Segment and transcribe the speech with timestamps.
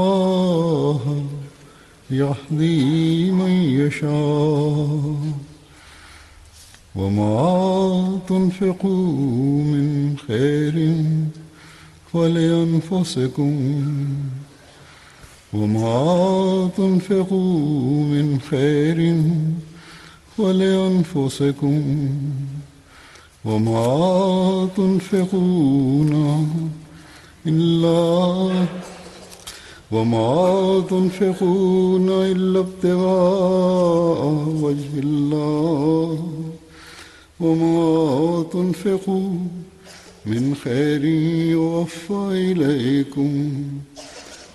[0.00, 1.24] الله
[2.10, 5.16] يهدي من يشاء.
[6.94, 11.04] وما تنفقوا من خير
[12.12, 13.54] فلأنفسكم
[15.52, 19.22] وما تنفقوا من خير
[20.38, 21.82] فلأنفسكم
[23.44, 26.12] وما تنفقون
[27.46, 28.50] إلا
[29.91, 34.25] وما تنفقون إلا ابتغاء
[34.61, 36.31] وجه الله
[37.39, 39.39] وما تنفقوا
[40.25, 41.05] من خير
[41.51, 43.53] يوفى إليكم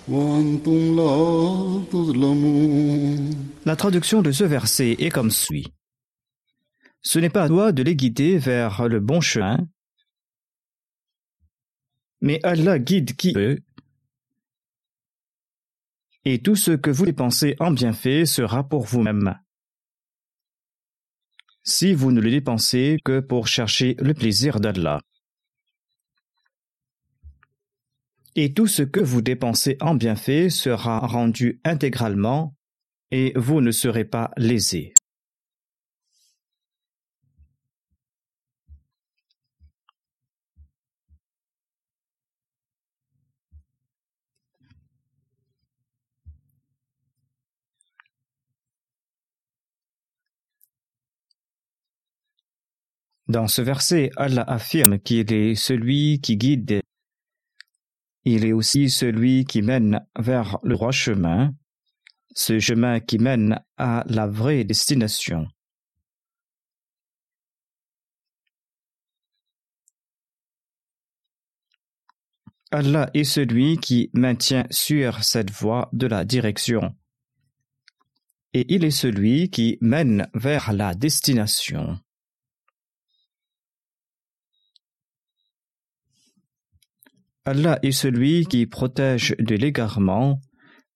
[0.09, 5.67] وأنتم لا تظلمون La traduction de ce verset est comme suit.
[7.03, 9.59] Ce n'est pas à toi de les guider vers le bon chemin,
[12.21, 13.59] mais Allah guide qui veut,
[16.28, 19.38] et tout ce que vous dépensez en bienfait sera pour vous-même.
[21.62, 25.00] Si vous ne le dépensez que pour chercher le plaisir d'Allah.
[28.34, 32.56] Et tout ce que vous dépensez en bienfait sera rendu intégralement
[33.12, 34.94] et vous ne serez pas lésés.
[53.28, 56.80] Dans ce verset, Allah affirme qu'il est celui qui guide.
[58.24, 61.52] Il est aussi celui qui mène vers le droit chemin,
[62.34, 65.48] ce chemin qui mène à la vraie destination.
[72.70, 76.94] Allah est celui qui maintient sur cette voie de la direction.
[78.52, 81.98] Et il est celui qui mène vers la destination.
[87.48, 90.40] Allah est celui qui protège de l'égarement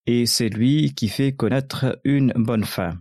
[0.07, 2.99] et c'est lui qui fait connaître une bonne fin.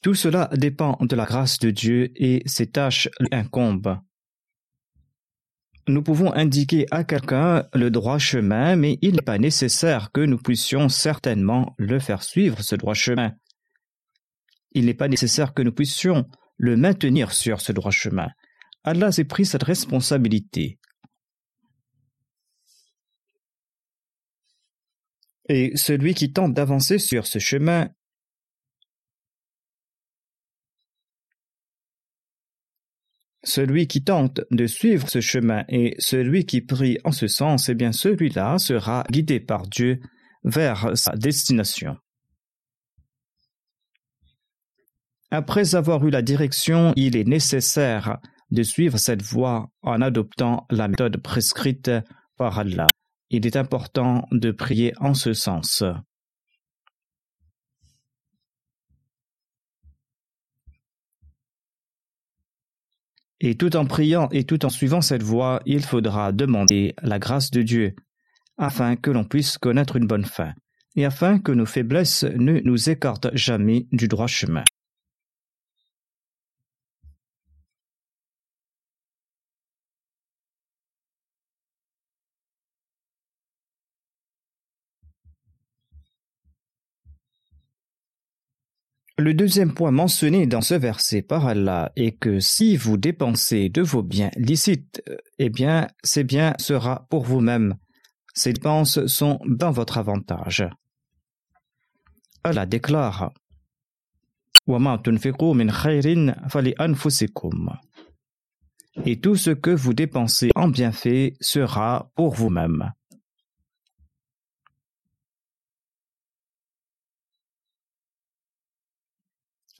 [0.00, 3.98] Tout cela dépend de la grâce de Dieu et ses tâches lui incombent.
[5.86, 10.38] Nous pouvons indiquer à quelqu'un le droit chemin, mais il n'est pas nécessaire que nous
[10.38, 13.34] puissions certainement le faire suivre, ce droit chemin.
[14.74, 18.28] Il n'est pas nécessaire que nous puissions le maintenir sur ce droit chemin.
[18.82, 20.78] Allah s'est pris cette responsabilité.
[25.48, 27.90] Et celui qui tente d'avancer sur ce chemin
[33.46, 37.74] Celui qui tente de suivre ce chemin et celui qui prie en ce sens, eh
[37.74, 40.00] bien celui-là sera guidé par Dieu
[40.44, 41.98] vers sa destination.
[45.36, 48.18] Après avoir eu la direction, il est nécessaire
[48.52, 51.90] de suivre cette voie en adoptant la méthode prescrite
[52.36, 52.86] par Allah.
[53.30, 55.82] Il est important de prier en ce sens.
[63.40, 67.50] Et tout en priant et tout en suivant cette voie, il faudra demander la grâce
[67.50, 67.96] de Dieu
[68.56, 70.52] afin que l'on puisse connaître une bonne fin
[70.94, 74.62] et afin que nos faiblesses ne nous écartent jamais du droit chemin.
[89.16, 93.80] Le deuxième point mentionné dans ce verset par Allah est que si vous dépensez de
[93.80, 95.02] vos biens licites,
[95.38, 97.76] eh bien, ces biens sera pour vous-même.
[98.34, 100.68] Ces dépenses sont dans votre avantage.
[102.42, 103.30] Allah déclare
[109.04, 112.92] Et tout ce que vous dépensez en bienfait sera pour vous-même.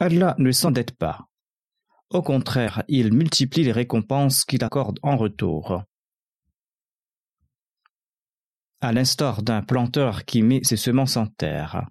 [0.04, 1.30] Allah ne s'endette pas.
[2.10, 5.82] Au contraire, il multiplie les récompenses qu'il accorde en retour.
[8.82, 11.88] À l'instar d'un planteur qui met ses semences en terre.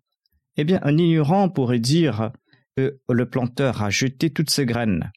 [0.58, 2.32] Eh bien, un ignorant pourrait dire
[2.78, 5.12] que le planteur a jeté toutes ses graines.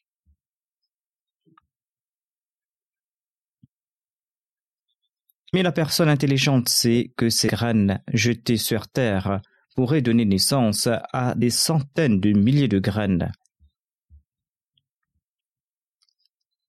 [5.53, 9.39] Mais la personne intelligente sait que ces graines jetées sur terre
[9.77, 13.31] pourrait donner naissance à des centaines de milliers de graines.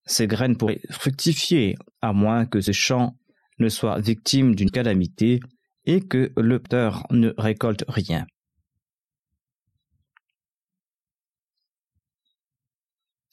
[0.05, 3.16] Ces graines pourraient fructifier à moins que ce champ
[3.60, 5.40] ne soit victime d'une calamité
[5.87, 8.26] et que l'opteur ne récolte rien.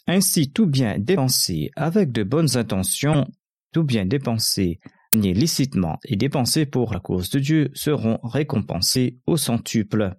[0.07, 3.29] Ainsi, tout bien dépensé avec de bonnes intentions,
[3.73, 4.79] tout bien dépensé
[5.21, 10.15] licitement et dépensés pour la cause de Dieu seront récompensés au centuple.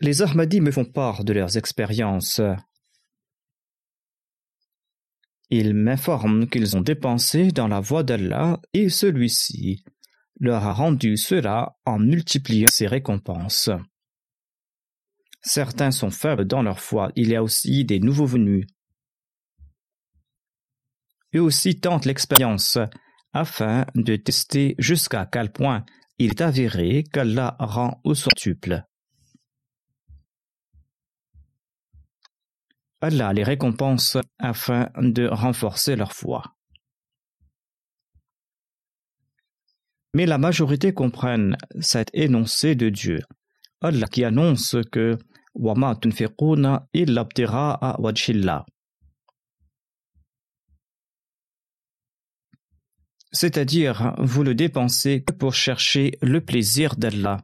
[0.00, 2.40] Les Ahmadis me font part de leurs expériences.
[5.48, 9.84] Ils m'informent qu'ils ont dépensé dans la voie d'Allah et celui-ci
[10.40, 13.70] leur a rendu cela en multipliant ses récompenses.
[15.42, 18.66] Certains sont faibles dans leur foi, il y a aussi des nouveaux venus.
[21.34, 22.78] Eux aussi tentent l'expérience
[23.32, 25.84] afin de tester jusqu'à quel point
[26.18, 28.82] il est avéré qu'Allah rend au centuple.
[33.00, 36.55] Allah les récompense afin de renforcer leur foi.
[40.14, 43.20] Mais la majorité comprennent cet énoncé de Dieu.
[43.80, 45.18] Allah qui annonce que
[53.36, 57.42] c'est-à-dire vous le dépensez pour chercher le plaisir d'Allah.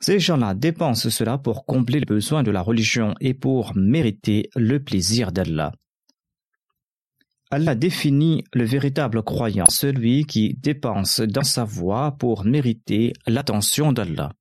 [0.00, 4.82] Ces gens-là dépensent cela pour combler les besoins de la religion et pour mériter le
[4.82, 5.72] plaisir d'Allah.
[7.50, 14.32] Allah définit le véritable croyant, celui qui dépense dans sa voie pour mériter l'attention d'Allah.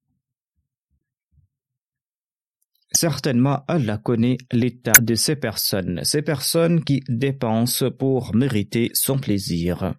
[2.91, 9.93] Certainement, Allah connaît l'état de ces personnes, ces personnes qui dépensent pour mériter son plaisir.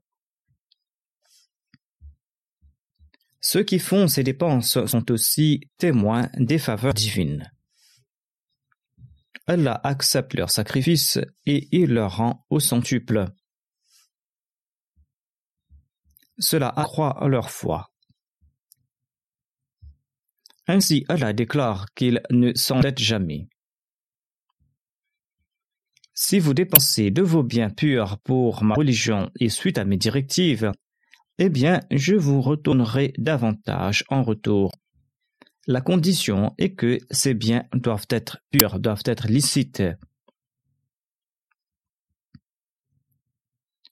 [3.40, 7.52] Ceux qui font ces dépenses sont aussi témoins des faveurs divines.
[9.46, 13.26] Allah accepte leur sacrifice et il leur rend au centuple.
[16.38, 17.90] Cela accroît leur foi.
[20.68, 23.48] Ainsi, Allah déclare qu'il ne s'endette jamais.
[26.12, 30.72] Si vous dépensez de vos biens purs pour ma religion et suite à mes directives,
[31.38, 34.72] eh bien, je vous retournerai davantage en retour.
[35.68, 39.82] La condition est que ces biens doivent être purs, doivent être licites.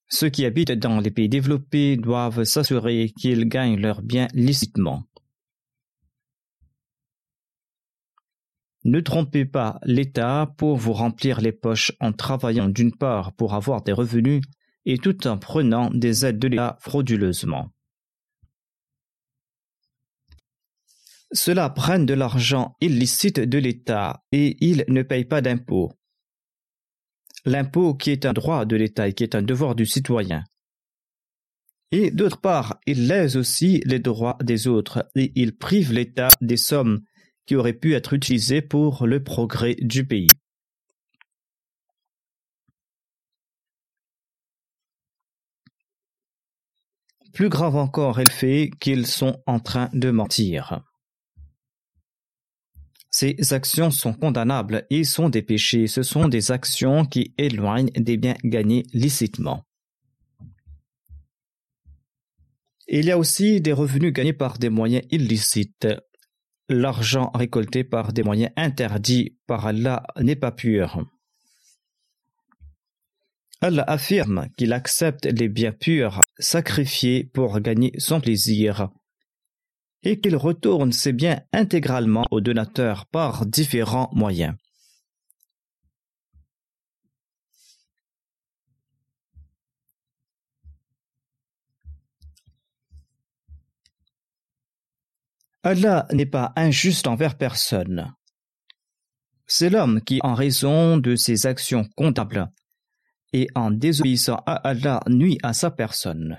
[0.08, 5.02] Ceux qui habitent dans les pays développés doivent s'assurer qu'ils gagnent leurs biens licitement.
[8.84, 13.82] Ne trompez pas l'État pour vous remplir les poches en travaillant d'une part pour avoir
[13.82, 14.42] des revenus
[14.84, 17.73] et tout en prenant des aides de l'État frauduleusement.
[21.34, 25.92] Ceux-là prennent de l'argent illicite de l'État et ils ne payent pas d'impôts.
[27.44, 30.44] L'impôt qui est un droit de l'État et qui est un devoir du citoyen.
[31.90, 36.56] Et d'autre part, ils lèsent aussi les droits des autres et ils privent l'État des
[36.56, 37.00] sommes
[37.46, 40.38] qui auraient pu être utilisées pour le progrès du pays.
[47.32, 50.84] Plus grave encore est le fait qu'ils sont en train de mentir.
[53.16, 55.86] Ces actions sont condamnables et sont des péchés.
[55.86, 59.64] Ce sont des actions qui éloignent des biens gagnés licitement.
[62.88, 65.86] Il y a aussi des revenus gagnés par des moyens illicites.
[66.68, 71.06] L'argent récolté par des moyens interdits par Allah n'est pas pur.
[73.60, 78.90] Allah affirme qu'il accepte les biens purs sacrifiés pour gagner son plaisir
[80.04, 84.54] et qu'il retourne ses biens intégralement aux donateurs par différents moyens.
[95.66, 98.12] Allah n'est pas injuste envers personne.
[99.46, 102.50] C'est l'homme qui, en raison de ses actions comptables
[103.32, 106.38] et en désobéissant à Allah, nuit à sa personne.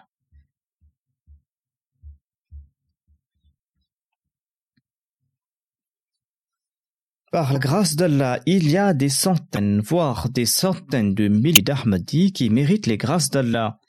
[7.31, 12.31] Par la grâce d'Allah, il y a des centaines, voire des centaines de milliers d'Ahmadis
[12.31, 13.79] qui méritent les grâces d'Allah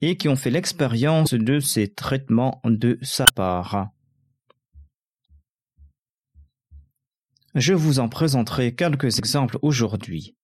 [0.00, 3.90] et qui ont fait l'expérience de ces traitements de sa part.
[7.54, 10.36] Je vous en présenterai quelques exemples aujourd'hui.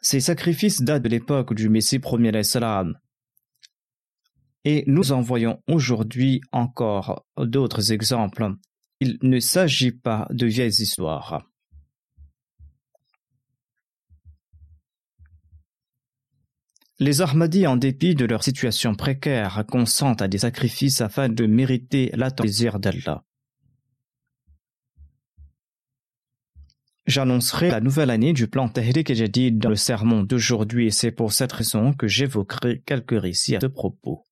[0.00, 2.98] Ces sacrifices datent de l'époque du Messie premier salam.
[4.64, 8.54] Et nous en voyons aujourd'hui encore d'autres exemples
[9.04, 11.46] il ne s'agit pas de vieilles histoires.
[17.00, 22.10] Les Ahmadis, en dépit de leur situation précaire, consentent à des sacrifices afin de mériter
[22.14, 23.24] l'attention d'Allah.
[27.06, 31.10] J'annoncerai la nouvelle année du plan Tahrik et Jadid dans le sermon d'aujourd'hui et c'est
[31.10, 34.24] pour cette raison que j'évoquerai quelques récits à ce propos.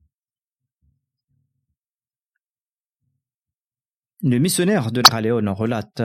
[4.25, 6.01] Le missionnaire de Léon relate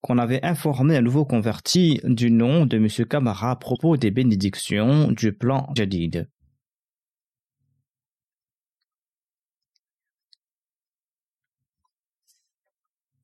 [0.00, 2.86] qu'on avait informé un nouveau converti du nom de M.
[3.04, 6.30] Kamara à propos des bénédictions du plan Jadid.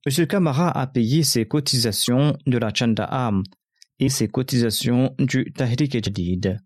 [0.05, 0.27] M.
[0.27, 3.43] Kamara a payé ses cotisations de la Chandaam
[3.99, 6.59] et ses cotisations du Tahrik Jadid.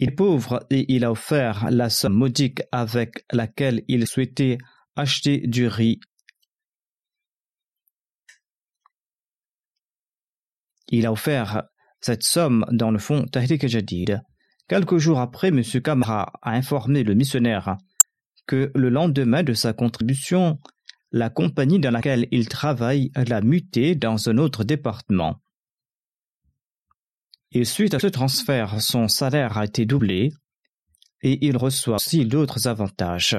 [0.00, 4.56] Il est pauvre et il a offert la somme modique avec laquelle il souhaitait
[4.96, 6.00] acheter du riz.
[10.88, 11.64] Il a offert
[12.00, 13.66] cette somme dans le fonds Tahrik.
[14.68, 15.62] Quelques jours après, M.
[15.84, 17.76] Kamara a informé le missionnaire
[18.46, 20.58] que le lendemain de sa contribution,
[21.12, 25.42] la compagnie dans laquelle il travaille l'a muté dans un autre département.
[27.52, 30.32] Et suite à ce transfert, son salaire a été doublé
[31.22, 33.36] et il reçoit aussi d'autres avantages.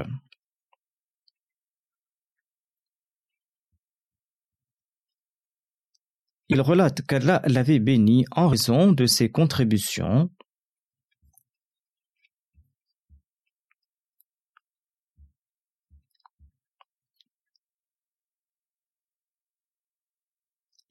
[6.49, 10.29] Il relate qu'Allah l'avait béni en raison de ses contributions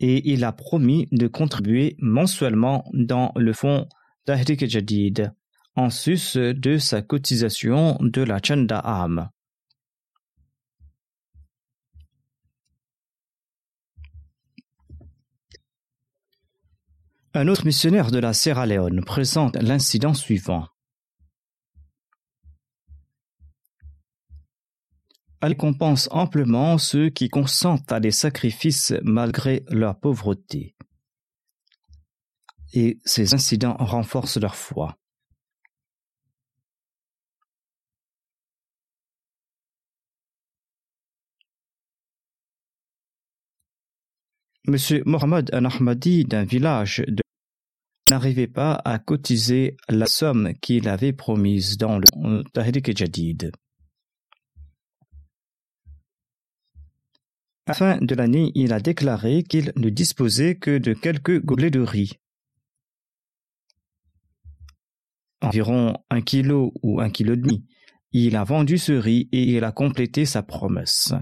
[0.00, 3.86] et il a promis de contribuer mensuellement dans le fonds
[4.24, 5.32] Tahrik Jadid,
[5.76, 9.30] en sus de sa cotisation de la Chanda Am.
[17.32, 20.66] Un autre missionnaire de la Sierra Leone présente l'incident suivant.
[25.42, 30.74] Elle compense amplement ceux qui consentent à des sacrifices malgré leur pauvreté.
[32.74, 34.96] Et ces incidents renforcent leur foi.
[44.66, 47.22] Monsieur Mohamed Al-Ahmadi d'un village de
[48.10, 53.52] n'arrivait pas à cotiser la somme qu'il avait promise dans le Tahrik Jadid.
[57.66, 61.70] À la fin de l'année, il a déclaré qu'il ne disposait que de quelques gobelets
[61.70, 62.18] de riz.
[65.40, 67.64] Environ un kilo ou un kilo demi.
[68.12, 71.14] Il a vendu ce riz et il a complété sa promesse.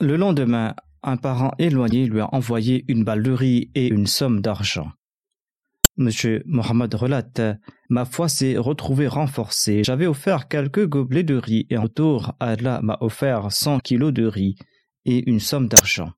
[0.00, 4.40] Le lendemain, un parent éloigné lui a envoyé une balle de riz et une somme
[4.40, 4.92] d'argent.
[5.98, 7.40] Monsieur Mohammed relate
[7.90, 9.82] Ma foi s'est retrouvée renforcée.
[9.84, 14.24] J'avais offert quelques gobelets de riz et en retour, Allah m'a offert cent kilos de
[14.24, 14.56] riz
[15.04, 16.12] et une somme d'argent.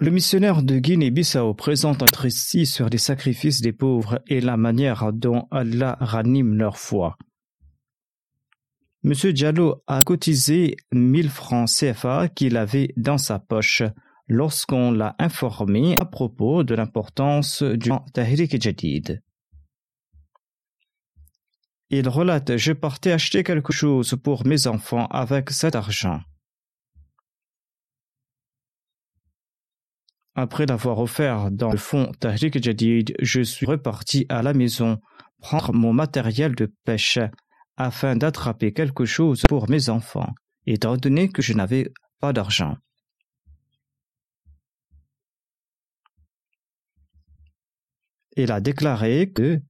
[0.00, 5.12] Le missionnaire de Guinée-Bissau présente un récit sur les sacrifices des pauvres et la manière
[5.12, 7.16] dont Allah ranime leur foi.
[9.02, 13.82] Monsieur Diallo a cotisé 1000 francs CFA qu'il avait dans sa poche
[14.28, 19.20] lorsqu'on l'a informé à propos de l'importance du Tahrik Jadid.
[21.90, 26.20] Il relate Je partais acheter quelque chose pour mes enfants avec cet argent.
[30.34, 35.00] Après l'avoir offert dans le fond Tahrik Jadid, je suis reparti à la maison
[35.40, 37.18] prendre mon matériel de pêche
[37.76, 40.34] afin d'attraper quelque chose pour mes enfants,
[40.66, 42.76] étant donné que je n'avais pas d'argent.
[48.36, 49.60] Il a déclaré que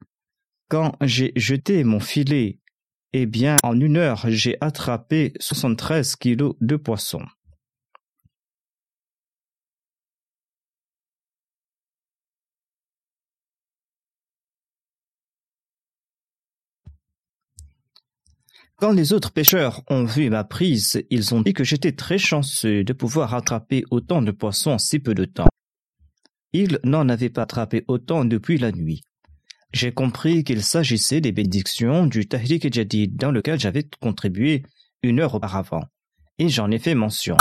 [0.69, 2.61] quand j'ai jeté mon filet,
[3.15, 7.25] eh bien, en une heure, j'ai attrapé 73 kilos de poissons.
[18.80, 22.85] Quand les autres pêcheurs ont vu ma prise, ils ont dit que j'étais très chanceux
[22.85, 25.49] de pouvoir attraper autant de poissons en si peu de temps.
[26.52, 29.02] Ils n'en avaient pas attrapé autant depuis la nuit.
[29.73, 34.62] J'ai compris qu'il s'agissait des bénédictions du Tahrik Jadid dans lequel j'avais contribué
[35.02, 35.82] une heure auparavant,
[36.38, 37.36] et j'en ai fait mention.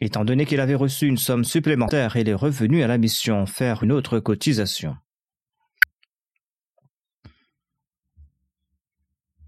[0.00, 3.82] Étant donné qu'il avait reçu une somme supplémentaire, il est revenu à la mission faire
[3.82, 4.94] une autre cotisation.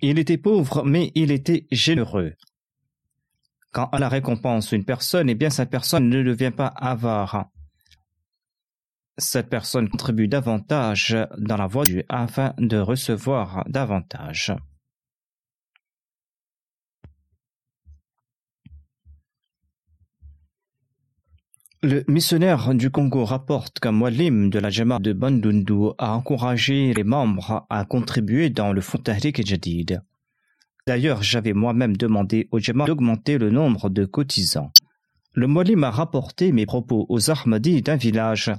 [0.03, 2.35] Il était pauvre, mais il était généreux.
[3.73, 7.51] Quand Allah récompense une personne, eh bien cette personne ne devient pas avare.
[9.19, 14.55] Cette personne contribue davantage dans la voie du afin de recevoir davantage.
[21.89, 27.05] Le missionnaire du Congo rapporte qu'un Mwalim de la Jama de Bandundu a encouragé les
[27.05, 30.03] membres à contribuer dans le fonds Tahrik Jadid.
[30.89, 34.73] D'ailleurs, j'avais moi-même demandé au Jama d'augmenter le nombre de cotisants.
[35.35, 38.51] Le Mwalim a rapporté mes propos aux Ahmadis d'un village,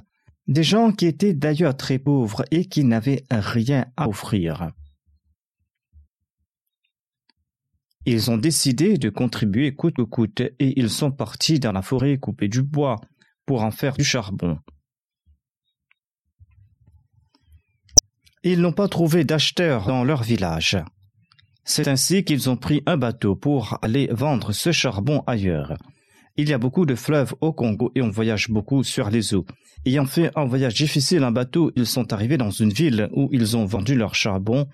[0.46, 4.70] des gens qui étaient d'ailleurs très pauvres et qui n'avaient rien à offrir.
[8.06, 12.16] Ils ont décidé de contribuer coûte que coûte et ils sont partis dans la forêt
[12.16, 12.96] couper du bois
[13.48, 14.58] pour en faire du charbon.
[18.44, 20.76] Ils n'ont pas trouvé d'acheteurs dans leur village.
[21.64, 25.78] C'est ainsi qu'ils ont pris un bateau pour aller vendre ce charbon ailleurs.
[26.36, 29.46] Il y a beaucoup de fleuves au Congo et on voyage beaucoup sur les eaux.
[29.86, 33.56] Ayant fait un voyage difficile en bateau, ils sont arrivés dans une ville où ils
[33.56, 34.68] ont vendu leur charbon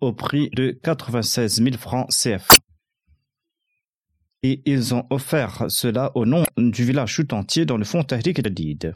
[0.00, 2.53] au prix de 96 000 francs CFA
[4.44, 8.44] et ils ont offert cela au nom du village tout entier dans le fond Tahrik
[8.44, 8.92] Jadid.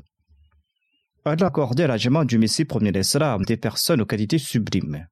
[1.24, 5.06] Elle a accordé à la du Messie premier l'Islam des personnes aux qualités sublimes.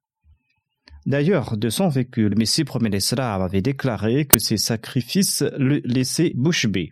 [1.07, 6.33] D'ailleurs, de son vécu, le Messie premier l'Islam avait déclaré que ses sacrifices le laissaient
[6.35, 6.91] bouche bée.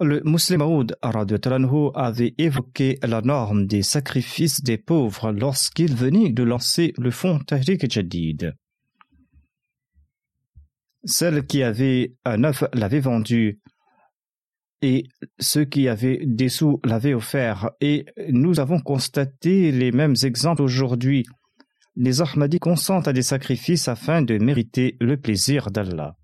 [0.00, 6.92] Le Muslim Maoud avait évoqué la norme des sacrifices des pauvres lorsqu'il venait de lancer
[6.98, 8.56] le fonds Tahrik Jadid.
[11.04, 13.60] Celle qui avait un œuf l'avait vendu
[14.82, 15.04] et
[15.38, 17.70] ceux qui avaient des sous l'avaient offert.
[17.80, 21.24] Et nous avons constaté les mêmes exemples aujourd'hui.
[21.94, 26.16] Les Ahmadis consentent à des sacrifices afin de mériter le plaisir d'Allah.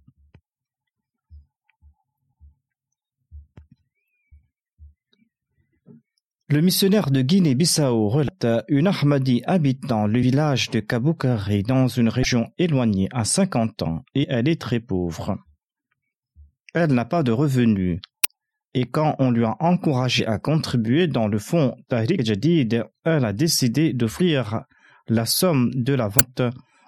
[6.52, 12.50] Le missionnaire de Guinée-Bissau relate une Ahmadi habitant le village de Kaboukari dans une région
[12.58, 15.38] éloignée à 50 ans et elle est très pauvre.
[16.74, 18.00] Elle n'a pas de revenus.
[18.74, 23.32] Et quand on lui a encouragé à contribuer dans le fonds Tahrik Jadid, elle a
[23.32, 24.64] décidé d'offrir
[25.06, 26.42] la somme de la vente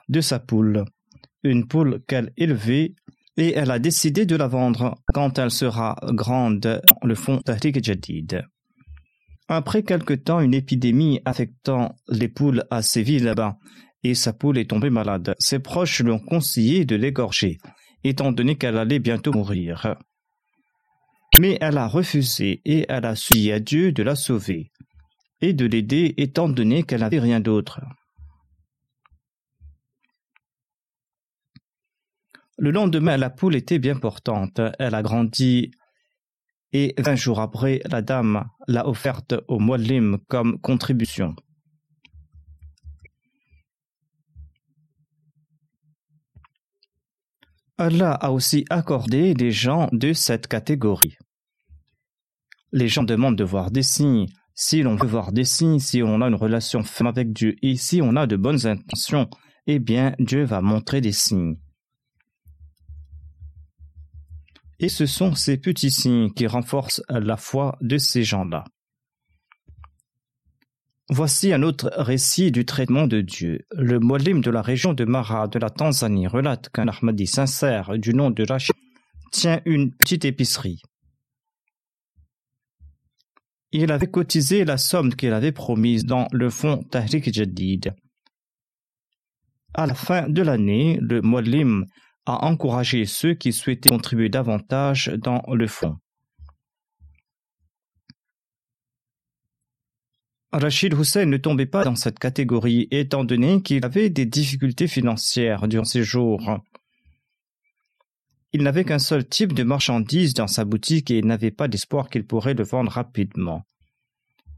[0.09, 0.85] de sa poule,
[1.45, 2.97] une poule qu'elle élevait,
[3.37, 7.85] et elle a décidé de la vendre quand elle sera grande dans le fonds Tahrik
[7.85, 8.45] Jadid.
[9.49, 13.59] Après quelque temps, une épidémie affectant les poules a sévi là-bas,
[14.03, 15.35] et sa poule est tombée malade.
[15.39, 17.59] Ses proches lui ont conseillé de l'égorger,
[18.05, 19.97] étant donné qu'elle allait bientôt mourir.
[21.39, 24.71] Mais elle a refusé et elle a supplié à Dieu de la sauver
[25.41, 27.81] et de l'aider étant donné qu'elle n'avait rien d'autre.
[32.59, 34.61] Le lendemain, la poule était bien portante.
[34.79, 35.73] Elle a grandi
[36.73, 41.35] et vingt jours après, la dame l'a offerte au Muallim comme contribution.
[47.79, 51.17] Allah a aussi accordé des gens de cette catégorie.
[52.71, 54.29] Les gens demandent de voir des signes.
[54.55, 57.77] Si l'on veut voir des signes, si on a une relation ferme avec Dieu et
[57.77, 59.29] si on a de bonnes intentions,
[59.67, 61.57] eh bien Dieu va montrer des signes.
[64.83, 68.65] Et ce sont ces petits signes qui renforcent la foi de ces gens-là.
[71.09, 73.61] Voici un autre récit du traitement de Dieu.
[73.77, 78.13] Le Molim de la région de Mara de la Tanzanie relate qu'un Ahmadi sincère du
[78.13, 78.75] nom de Rachid
[79.31, 80.83] tient une petite épicerie.
[83.71, 87.95] Il avait cotisé la somme qu'il avait promise dans le fonds Tahrik Jadid.
[89.75, 91.87] À la fin de l'année, le Molim
[92.27, 95.97] a encouragé ceux qui souhaitaient contribuer davantage dans le fonds.
[100.53, 105.67] Rachid Hussein ne tombait pas dans cette catégorie étant donné qu'il avait des difficultés financières
[105.67, 106.61] durant ses jours.
[108.53, 112.27] Il n'avait qu'un seul type de marchandise dans sa boutique et n'avait pas d'espoir qu'il
[112.27, 113.65] pourrait le vendre rapidement.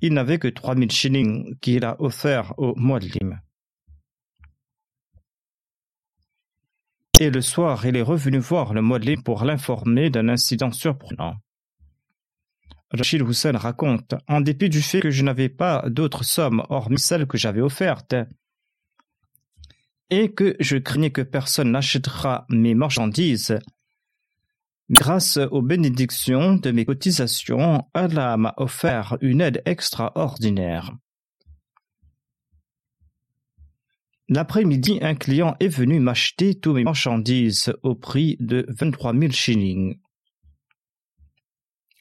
[0.00, 3.40] Il n'avait que 3000 shillings qu'il a offerts au Muallim.
[7.20, 11.36] Et le soir, il est revenu voir le Muallim pour l'informer d'un incident surprenant.
[12.90, 17.26] Rachid Hussein raconte En dépit du fait que je n'avais pas d'autres sommes hormis celles
[17.26, 18.16] que j'avais offertes,
[20.10, 23.58] et que je craignais que personne n'achètera mes marchandises,
[24.90, 30.92] grâce aux bénédictions de mes cotisations, Allah m'a offert une aide extraordinaire.
[34.28, 39.98] L'après-midi, un client est venu m'acheter tous mes marchandises au prix de 23 000 shillings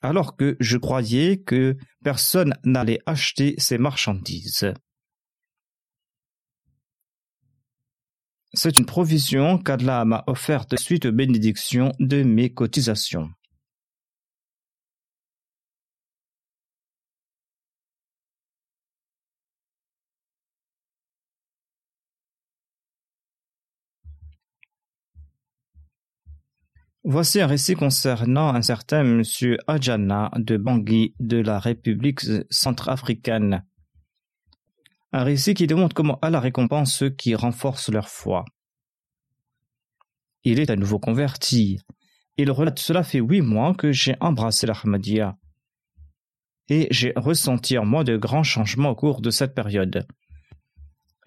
[0.04, 4.74] alors que je croyais que personne n'allait acheter ces marchandises.
[8.54, 13.32] C'est une provision qu'Allah m'a offerte suite aux bénédictions de mes cotisations.
[27.06, 33.66] Voici un récit concernant un certain monsieur Adjana de Bangui de la République centrafricaine.
[35.12, 38.46] Un récit qui démontre comment Allah récompense ceux qui renforcent leur foi.
[40.46, 41.82] Il est à nouveau converti.
[42.38, 45.38] Il relate Cela fait huit mois que j'ai embrassé l'Ahmadiyya.
[46.70, 50.08] Et j'ai ressenti en moi de grands changements au cours de cette période.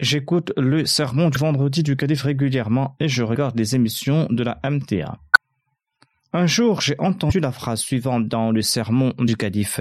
[0.01, 4.59] J'écoute le sermon du vendredi du calife régulièrement et je regarde les émissions de la
[4.65, 5.19] MTA.
[6.33, 9.81] Un jour, j'ai entendu la phrase suivante dans le sermon du calife.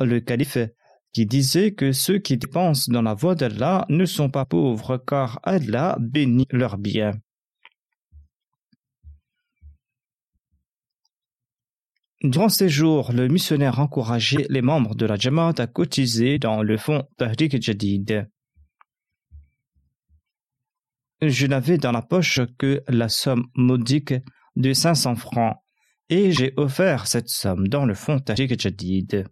[0.00, 0.58] Le calife
[1.12, 5.40] qui disait que ceux qui dépensent dans la voie d'Allah ne sont pas pauvres car
[5.42, 7.12] Allah bénit leurs biens.
[12.22, 16.76] Durant ces jours, le missionnaire encourageait les membres de la Jamaat à cotiser dans le
[16.76, 18.30] fonds Tahrik Jadid.
[21.20, 24.14] Je n'avais dans la poche que la somme modique
[24.56, 25.56] de 500 francs
[26.08, 29.26] et j'ai offert cette somme dans le fonds Tajik Jadid.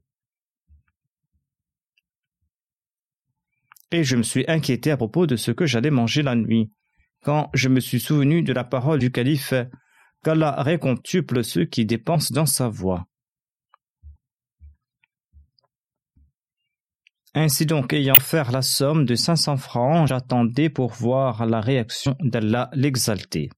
[3.90, 6.72] Et je me suis inquiété à propos de ce que j'allais manger la nuit,
[7.22, 9.52] quand je me suis souvenu de la parole du calife
[10.24, 13.06] qu'Allah récontuple ceux qui dépensent dans sa voie.
[17.34, 22.70] Ainsi donc, ayant offert la somme de 500 francs, j'attendais pour voir la réaction d'Allah
[22.72, 23.50] l'exalté.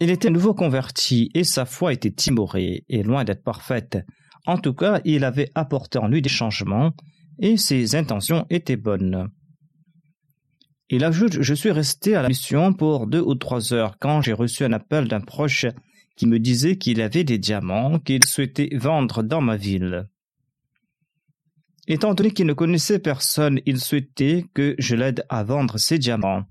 [0.00, 3.98] Il était nouveau converti et sa foi était timorée et loin d'être parfaite.
[4.46, 6.92] En tout cas, il avait apporté en lui des changements
[7.38, 9.30] et ses intentions étaient bonnes.
[10.90, 14.32] Il ajoute Je suis resté à la mission pour deux ou trois heures quand j'ai
[14.32, 15.66] reçu un appel d'un proche
[16.16, 20.08] qui me disait qu'il avait des diamants qu'il souhaitait vendre dans ma ville.
[21.86, 26.44] Étant donné qu'il ne connaissait personne, il souhaitait que je l'aide à vendre ses diamants.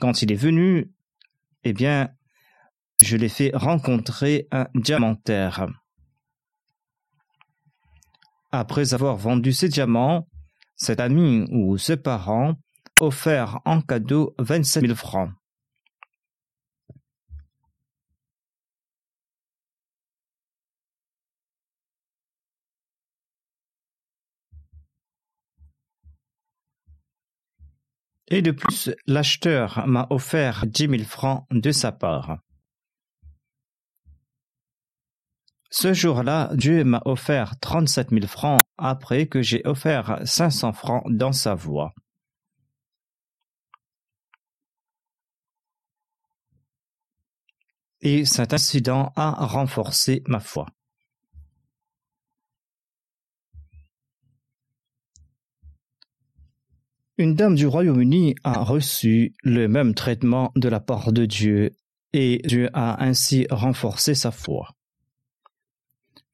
[0.00, 0.92] Quand il est venu,
[1.64, 2.10] eh bien,
[3.00, 5.66] je l'ai fait rencontrer un diamantaire.
[8.50, 10.28] Après avoir vendu ses diamants,
[10.76, 12.54] cet ami ou ses parents
[13.00, 15.30] offert en cadeau 27 000 francs.
[28.28, 32.38] Et de plus, l'acheteur m'a offert dix mille francs de sa part.
[35.74, 41.02] Ce jour-là, Dieu m'a offert trente-sept mille francs après que j'ai offert cinq cents francs
[41.08, 41.94] dans sa voie.
[48.02, 50.66] Et cet incident a renforcé ma foi.
[57.16, 61.70] Une dame du Royaume-Uni a reçu le même traitement de la part de Dieu
[62.12, 64.68] et Dieu a ainsi renforcé sa foi.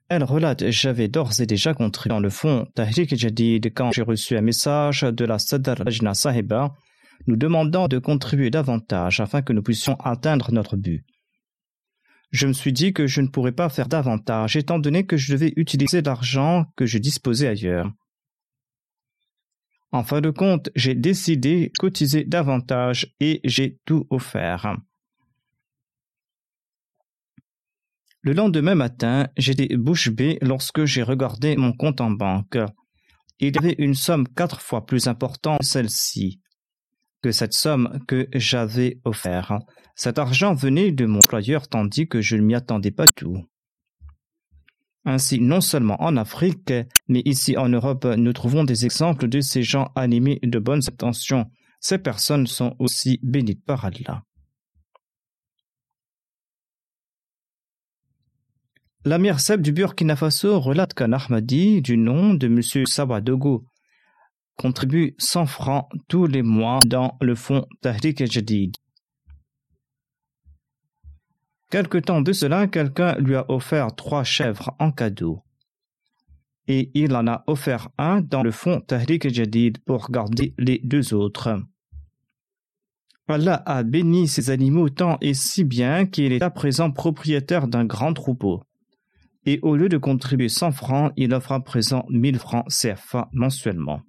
[0.09, 4.37] Elle relate J'avais d'ores et déjà contribué dans le fond Tahrik Jadid quand j'ai reçu
[4.37, 6.75] un message de la Sadar Rajna Sahiba
[7.27, 11.05] nous demandant de contribuer davantage afin que nous puissions atteindre notre but.
[12.31, 15.33] Je me suis dit que je ne pourrais pas faire davantage étant donné que je
[15.33, 17.91] devais utiliser l'argent que je disposais ailleurs.
[19.93, 24.77] En fin de compte, j'ai décidé de cotiser davantage et j'ai tout offert.
[28.29, 32.59] Le lendemain matin, j'étais bouche bée lorsque j'ai regardé mon compte en banque.
[33.41, 36.43] Il y avait une somme quatre fois plus importante que celle-ci
[37.23, 39.51] que cette somme que j'avais offerte.
[39.95, 43.47] Cet argent venait de mon employeur tandis que je ne m'y attendais pas du tout.
[45.07, 46.75] Ainsi, non seulement en Afrique,
[47.09, 51.51] mais ici en Europe, nous trouvons des exemples de ces gens animés de bonnes intentions.
[51.81, 54.23] Ces personnes sont aussi bénies par Allah.
[59.05, 62.85] L'Amir Seb du Burkina Faso relate qu'un Ahmadi du nom de M.
[62.85, 63.65] Sawadogo
[64.57, 68.75] contribue 100 francs tous les mois dans le fonds Tahrik Jadid.
[71.71, 75.45] Quelque temps de cela, quelqu'un lui a offert trois chèvres en cadeau.
[76.67, 81.15] Et il en a offert un dans le fond Tahrik Jadid pour garder les deux
[81.15, 81.63] autres.
[83.29, 87.85] Allah a béni ces animaux tant et si bien qu'il est à présent propriétaire d'un
[87.85, 88.65] grand troupeau.
[89.47, 94.03] Et au lieu de contribuer 100 francs, il offre à présent 1000 francs CFA mensuellement.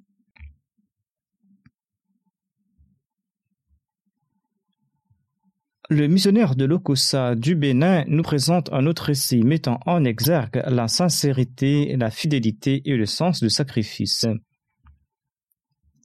[5.91, 10.87] Le missionnaire de l'Okosa du Bénin nous présente un autre récit mettant en exergue la
[10.87, 14.27] sincérité, la fidélité et le sens du sacrifice.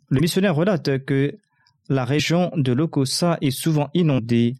[0.08, 1.36] Le missionnaire relate que
[1.90, 4.54] la région de l'Okosa est souvent inondée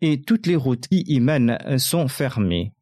[0.00, 2.72] et toutes les routes qui y mènent sont fermées.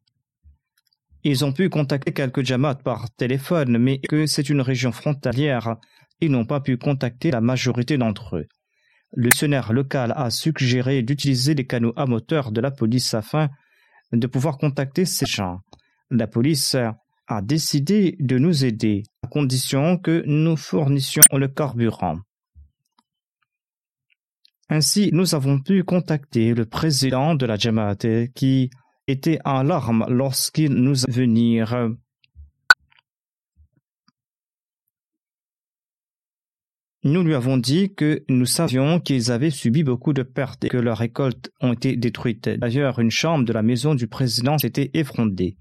[1.27, 5.77] Ils ont pu contacter quelques jamats par téléphone, mais que c'est une région frontalière,
[6.21, 8.45] ils n'ont pas pu contacter la majorité d'entre eux.
[9.13, 13.49] Le missionnaire local a suggéré d'utiliser les canaux à moteur de la police afin
[14.11, 15.61] de pouvoir contacter ces gens.
[16.11, 22.19] La police a décidé de nous aider à condition que nous fournissions le carburant.
[24.69, 28.69] Ainsi, nous avons pu contacter le président de la Jamaat qui
[29.07, 31.95] était en larmes lorsqu'il nous a venir
[37.07, 40.77] Nous lui avons dit que nous savions qu'ils avaient subi beaucoup de pertes et que
[40.77, 42.49] leurs récoltes ont été détruites.
[42.49, 45.55] D'ailleurs, une chambre de la maison du président s'était effondrée.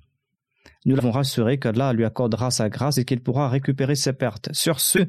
[0.86, 4.48] Nous l'avons rassuré qu'Allah lui accordera sa grâce et qu'il pourra récupérer ses pertes.
[4.52, 5.00] Sur ce,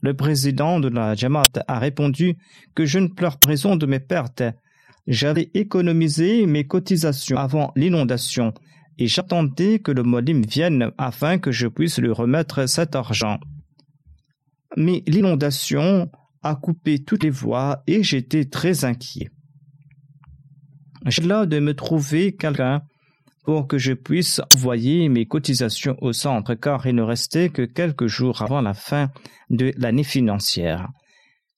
[0.00, 2.38] le président de la Jamaat a répondu
[2.74, 4.44] que je ne pleure pas raison de mes pertes.
[5.06, 8.54] J'avais économisé mes cotisations avant l'inondation
[8.98, 13.38] et j'attendais que le molim vienne afin que je puisse lui remettre cet argent
[14.76, 16.10] mais l'inondation
[16.42, 19.30] a coupé toutes les voies et j'étais très inquiet.
[21.06, 22.82] J'ai là de me trouver quelqu'un
[23.44, 28.06] pour que je puisse envoyer mes cotisations au centre car il ne restait que quelques
[28.06, 29.10] jours avant la fin
[29.50, 30.88] de l'année financière.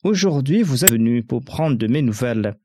[0.02, 2.56] Aujourd'hui, vous êtes venu pour prendre de mes nouvelles.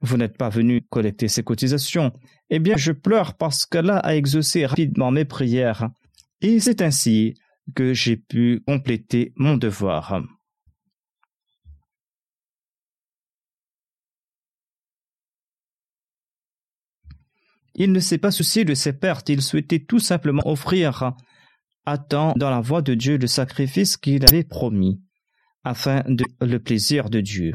[0.00, 2.12] Vous n'êtes pas venu collecter ces cotisations.
[2.50, 5.88] Eh bien, je pleure parce qu'Allah a exaucé rapidement mes prières
[6.40, 7.34] et c'est ainsi
[7.74, 10.22] que j'ai pu compléter mon devoir.
[17.74, 21.14] Il ne s'est pas soucié de ses pertes, il souhaitait tout simplement offrir
[21.86, 25.00] à temps dans la voie de Dieu le sacrifice qu'il avait promis,
[25.62, 27.54] afin de le plaisir de Dieu.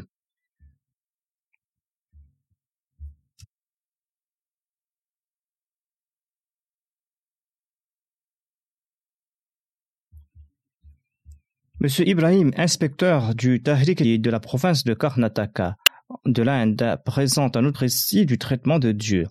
[11.84, 15.76] Monsieur Ibrahim, inspecteur du Tahrik de la province de Karnataka,
[16.24, 19.26] de l'Inde, présente un autre récit du traitement de Dieu.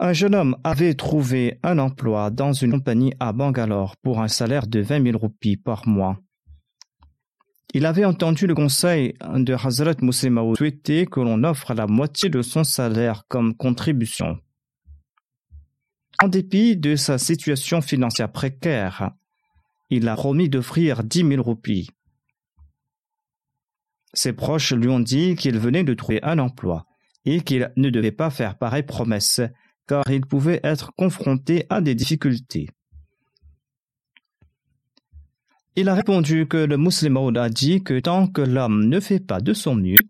[0.00, 4.66] Un jeune homme avait trouvé un emploi dans une compagnie à Bangalore pour un salaire
[4.66, 6.18] de 20 000 roupies par mois.
[7.74, 12.42] Il avait entendu le conseil de Hazrat Muslimaou souhaiter que l'on offre la moitié de
[12.42, 14.40] son salaire comme contribution.
[16.20, 19.12] En dépit de sa situation financière précaire,
[19.94, 21.90] il a promis d'offrir dix mille roupies.
[24.14, 26.86] Ses proches lui ont dit qu'il venait de trouver un emploi
[27.26, 29.42] et qu'il ne devait pas faire pareille promesse
[29.86, 32.70] car il pouvait être confronté à des difficultés.
[35.76, 39.40] Il a répondu que le musulman a dit que tant que l'homme ne fait pas
[39.40, 40.04] de son mieux,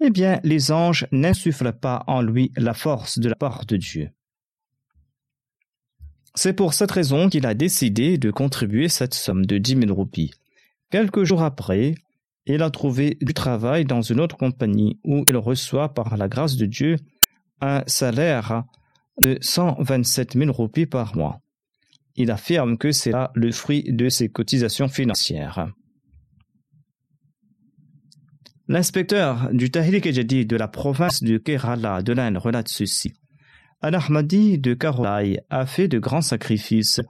[0.00, 4.10] eh bien les anges n'insufflent pas en lui la force de la part de Dieu.
[6.34, 10.32] C'est pour cette raison qu'il a décidé de contribuer cette somme de dix mille roupies.
[10.90, 11.94] Quelques jours après,
[12.46, 16.56] il a trouvé du travail dans une autre compagnie où il reçoit par la grâce
[16.56, 16.96] de Dieu
[17.60, 18.64] un salaire
[19.20, 21.40] de 127 000 roupies par mois.
[22.16, 25.68] Il affirme que c'est là le fruit de ses cotisations financières.
[28.66, 33.12] L'inspecteur du Tahrik Ejadi de la province de Kerala de l'Inde relate ceci.
[33.84, 37.02] Al-Ahmadi de Karolai a fait de grands sacrifices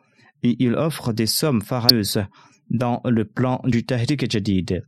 [0.42, 2.24] et il offre des sommes pharaoneuses
[2.68, 4.84] dans le plan du Tahrik Jadid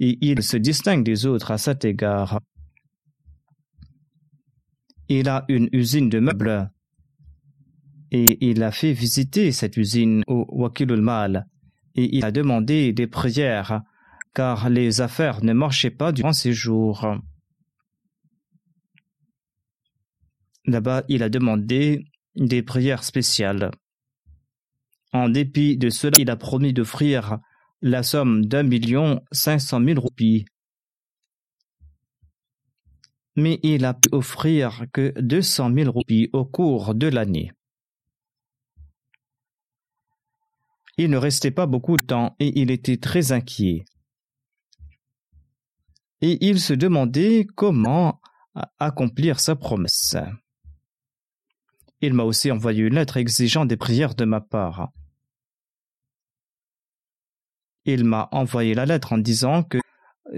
[0.00, 2.40] et il se distingue des autres à cet égard.
[5.08, 6.72] Il a une usine de meubles
[8.10, 11.46] et il a fait visiter cette usine au Wakilul Mal
[11.94, 13.82] et il a demandé des prières
[14.34, 17.06] car les affaires ne marchaient pas durant ses jours.
[20.68, 22.04] Là-bas, il a demandé
[22.36, 23.70] des prières spéciales.
[25.14, 27.38] En dépit de cela, il a promis d'offrir
[27.80, 30.44] la somme d'un million cinq cent mille roupies.
[33.34, 37.50] Mais il a pu offrir que deux cent mille roupies au cours de l'année.
[40.98, 43.86] Il ne restait pas beaucoup de temps et il était très inquiet.
[46.20, 48.20] Et il se demandait comment
[48.78, 50.16] accomplir sa promesse.
[52.00, 54.90] Il m'a aussi envoyé une lettre exigeant des prières de ma part.
[57.84, 59.78] Il m'a envoyé la lettre en disant que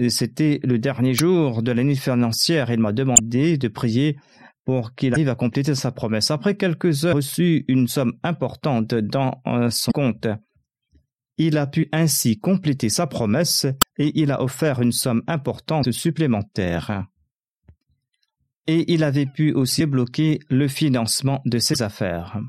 [0.09, 2.71] c'était le dernier jour de l'année financière.
[2.71, 4.17] Il m'a demandé de prier
[4.63, 6.31] pour qu'il arrive à compléter sa promesse.
[6.31, 10.27] Après quelques heures, reçu une somme importante dans son compte.
[11.37, 13.65] Il a pu ainsi compléter sa promesse
[13.97, 17.05] et il a offert une somme importante supplémentaire
[18.67, 22.39] et il avait pu aussi bloquer le financement de ses affaires.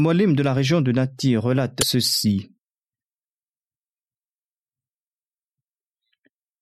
[0.00, 2.50] Molim de la région de Nati relate ceci.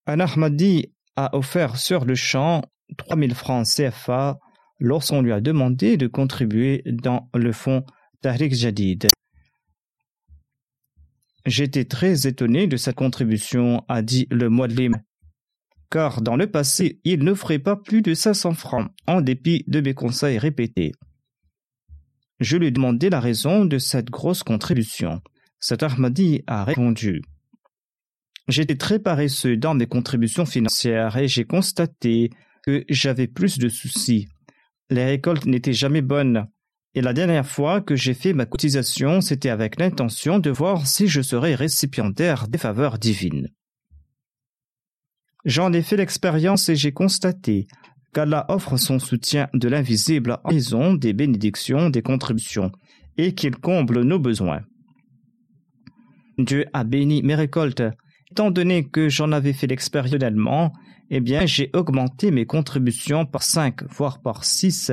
[0.07, 2.63] Un Ahmadi a offert sur le champ
[2.97, 4.39] 3000 francs CFA
[4.81, 7.85] lorsqu'on lui a demandé de contribuer dans le fonds
[8.23, 9.11] Tariq Jadid.
[11.49, 14.97] J'étais très étonné de sa contribution, a dit le Muad'Lim,
[15.91, 19.95] car dans le passé, il n'offrait pas plus de 500 francs, en dépit de mes
[19.95, 20.93] conseils répétés.
[22.39, 25.23] Je lui ai demandé la raison de cette grosse contribution.
[25.59, 27.23] Cet Ahmadi a répondu.
[28.49, 32.29] J'étais très paresseux dans mes contributions financières et j'ai constaté
[32.63, 34.29] que j'avais plus de soucis.
[34.91, 36.47] Les récoltes n'étaient jamais bonnes
[36.99, 41.07] et la dernière fois que j'ai fait ma cotisation, c'était avec l'intention de voir si
[41.07, 43.51] je serais récipiendaire des faveurs divines.
[45.45, 47.69] J'en ai fait l'expérience et j'ai constaté
[48.13, 52.73] qu'Allah offre son soutien de l'invisible en raison des bénédictions, des contributions,
[53.17, 54.63] et qu'il comble nos besoins.
[56.37, 57.85] Dieu a béni mes récoltes.
[58.33, 60.73] Étant donné que j'en avais fait l'expérientiellement,
[61.11, 64.91] eh bien, j'ai augmenté mes contributions par cinq, voire par six,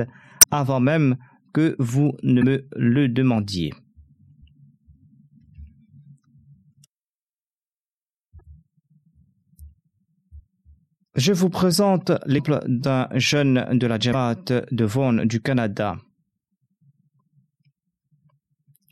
[0.52, 1.16] avant même
[1.56, 3.72] que vous ne me le demandiez.
[11.14, 15.96] Je vous présente l'exemple d'un jeune de la Jamaat de Vaughan du Canada.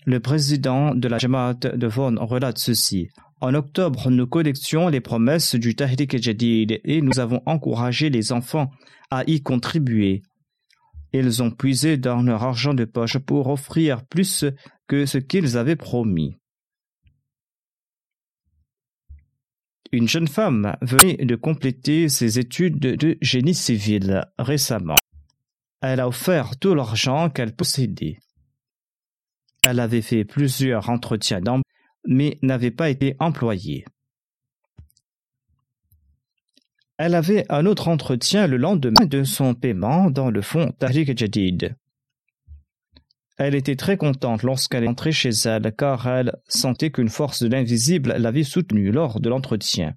[0.07, 3.11] Le président de la Jamaat de Vaughan relate ceci.
[3.43, 8.71] En octobre, nous collections les promesses du Tahrik Jadid et nous avons encouragé les enfants
[9.11, 10.23] à y contribuer.
[11.17, 14.45] Ils ont puisé dans leur argent de poche pour offrir plus
[14.89, 16.41] que ce qu'ils avaient promis.
[19.93, 24.97] Une jeune femme venait de compléter ses études de génie civil récemment.
[25.81, 28.19] Elle a offert tout l'argent qu'elle possédait.
[29.65, 31.63] Elle avait fait plusieurs entretiens d'embauche,
[32.09, 33.85] mais n'avait pas été employée.
[36.97, 41.77] Elle avait un autre entretien le lendemain de son paiement dans le fonds Tariq Jadid.
[43.37, 47.49] Elle était très contente lorsqu'elle est entrée chez elle car elle sentait qu'une force de
[47.49, 49.95] l'invisible l'avait soutenue lors de l'entretien.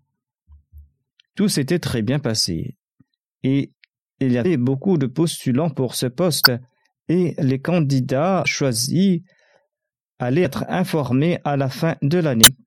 [1.35, 2.77] Tout s'était très bien passé
[3.43, 3.71] et
[4.19, 6.51] il y avait beaucoup de postulants pour ce poste
[7.09, 9.21] et les candidats choisis
[10.17, 12.57] allaient être informés à la fin de l'année.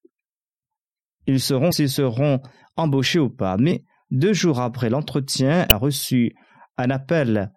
[1.26, 2.41] Ils seront s'ils seront
[2.76, 6.35] embauchés ou pas, mais deux jours après l'entretien, elle a reçu
[6.77, 7.53] un appel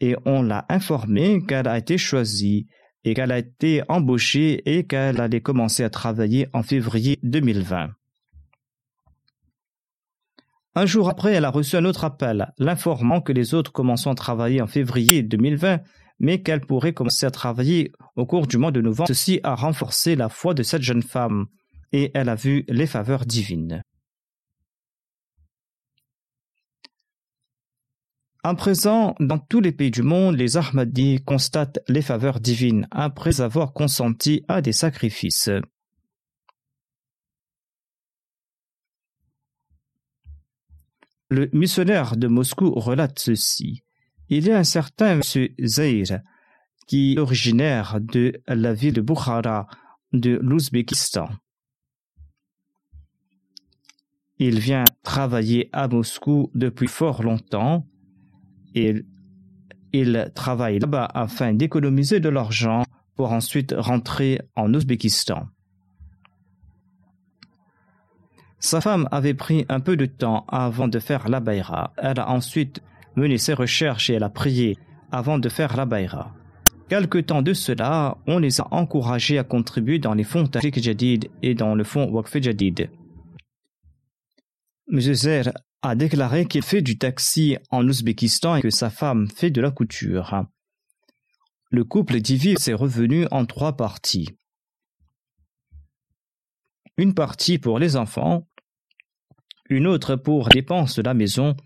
[0.00, 2.66] et on l'a informé qu'elle a été choisie
[3.04, 7.90] et qu'elle a été embauchée et qu'elle allait commencer à travailler en février 2020.
[10.74, 14.14] Un jour après, elle a reçu un autre appel, l'informant que les autres commençant à
[14.14, 15.80] travailler en février 2020,
[16.18, 19.08] mais qu'elle pourrait commencer à travailler au cours du mois de novembre.
[19.08, 21.46] Ceci a renforcé la foi de cette jeune femme,
[21.92, 23.82] et elle a vu les faveurs divines.
[28.46, 33.40] En présent, dans tous les pays du monde, les Ahmadis constatent les faveurs divines après
[33.40, 35.50] avoir consenti à des sacrifices.
[41.28, 43.82] Le missionnaire de Moscou relate ceci.
[44.28, 45.22] Il y a un certain M.
[45.64, 46.20] Zahir
[46.86, 49.66] qui est originaire de la ville de Bukhara
[50.12, 51.30] de l'Ouzbékistan.
[54.38, 57.88] Il vient travailler à Moscou depuis fort longtemps
[58.76, 59.02] et
[59.92, 62.84] il travaille là-bas afin d'économiser de l'argent
[63.16, 65.48] pour ensuite rentrer en Ouzbékistan.
[68.58, 71.92] Sa femme avait pris un peu de temps avant de faire la baïra.
[71.96, 72.82] Elle a ensuite
[73.16, 74.76] mené ses recherches et elle a prié
[75.10, 76.34] avant de faire la baïra.
[76.88, 81.28] Quelque temps de cela, on les a encouragés à contribuer dans les fonds Tariq Jadid
[81.42, 82.90] et dans le fonds Waqf Jadid.
[84.92, 85.00] M.
[85.00, 85.52] Zer
[85.82, 89.70] a déclaré qu'il fait du taxi en Ouzbékistan et que sa femme fait de la
[89.70, 90.44] couture.
[91.70, 94.28] Le couple divise ses revenus en trois parties.
[96.96, 98.48] Une partie pour les enfants,
[99.68, 101.56] une autre pour dépenses de la maison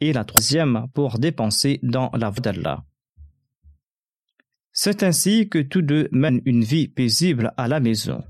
[0.00, 2.84] et la troisième pour dépenser dans la voie.
[4.72, 8.24] C'est ainsi que tous deux mènent une vie paisible à la maison.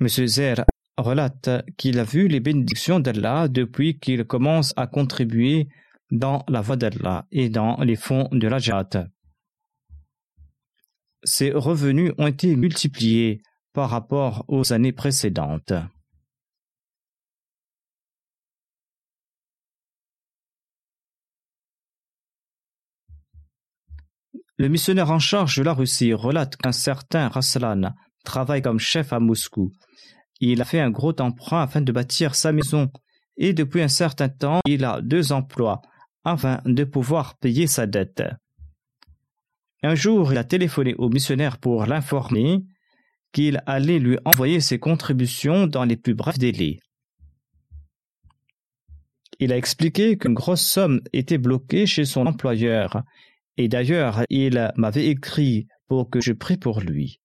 [0.00, 0.64] Zer
[1.02, 5.68] relate qu'il a vu les bénédictions d'Allah depuis qu'il commence à contribuer
[6.10, 9.10] dans la voie d'Allah et dans les fonds de la Jihad.
[11.22, 13.42] Ses revenus ont été multipliés
[13.72, 15.72] par rapport aux années précédentes.
[24.56, 27.94] Le missionnaire en charge de la Russie relate qu'un certain Raslan
[28.24, 29.72] travaille comme chef à Moscou
[30.40, 32.90] il a fait un gros emprunt afin de bâtir sa maison
[33.36, 35.80] et depuis un certain temps, il a deux emplois
[36.24, 38.22] afin de pouvoir payer sa dette.
[39.82, 42.62] Un jour, il a téléphoné au missionnaire pour l'informer
[43.32, 46.80] qu'il allait lui envoyer ses contributions dans les plus brefs délais.
[49.38, 53.02] Il a expliqué qu'une grosse somme était bloquée chez son employeur,
[53.56, 57.20] et d'ailleurs il m'avait écrit pour que je prie pour lui.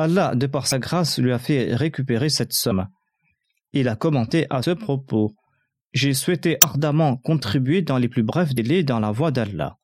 [0.00, 2.88] Allah, de par sa grâce, lui a fait récupérer cette somme.
[3.72, 5.34] Il a commenté à ce propos.
[5.92, 9.76] J'ai souhaité ardemment contribuer dans les plus brefs délais dans la voie d'Allah.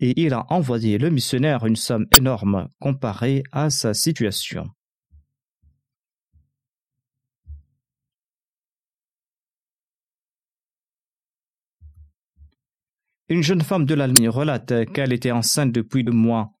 [0.00, 4.68] Et il a envoyé le missionnaire une somme énorme comparée à sa situation.
[13.28, 16.55] Une jeune femme de l'Allemagne relate qu'elle était enceinte depuis deux mois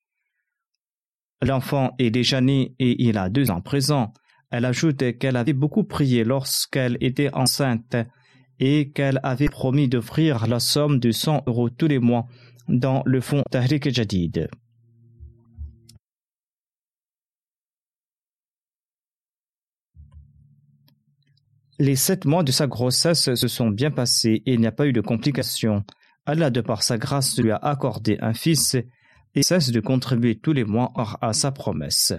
[1.42, 4.12] L'enfant est déjà né et il a deux ans présent.
[4.50, 7.96] Elle ajoute qu'elle avait beaucoup prié lorsqu'elle était enceinte
[8.58, 12.26] et qu'elle avait promis d'offrir la somme de 100 euros tous les mois
[12.68, 14.48] dans le fond Tahrik Jadid.
[21.78, 24.86] Les sept mois de sa grossesse se sont bien passés et il n'y a pas
[24.86, 25.84] eu de complications.
[26.24, 28.76] Allah, de par sa grâce, lui a accordé un fils
[29.36, 32.14] et cesse de contribuer tous les mois à sa promesse.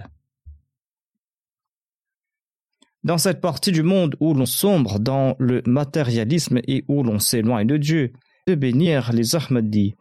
[3.04, 7.66] Dans cette partie du monde où l'on sombre dans le matérialisme et où l'on s'éloigne
[7.66, 8.12] de Dieu,
[8.46, 9.94] de bénir les Ahmadis.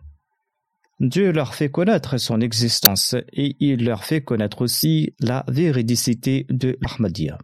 [1.00, 6.78] Dieu leur fait connaître son existence et il leur fait connaître aussi la véridicité de
[6.82, 7.38] l'Ahmadiyya.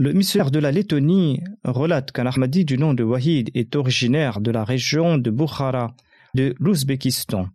[0.00, 4.52] Le missionnaire de la Lettonie relate qu'un Ahmadi du nom de Wahid est originaire de
[4.52, 5.92] la région de Bukhara
[6.36, 7.48] de l'Ouzbékistan.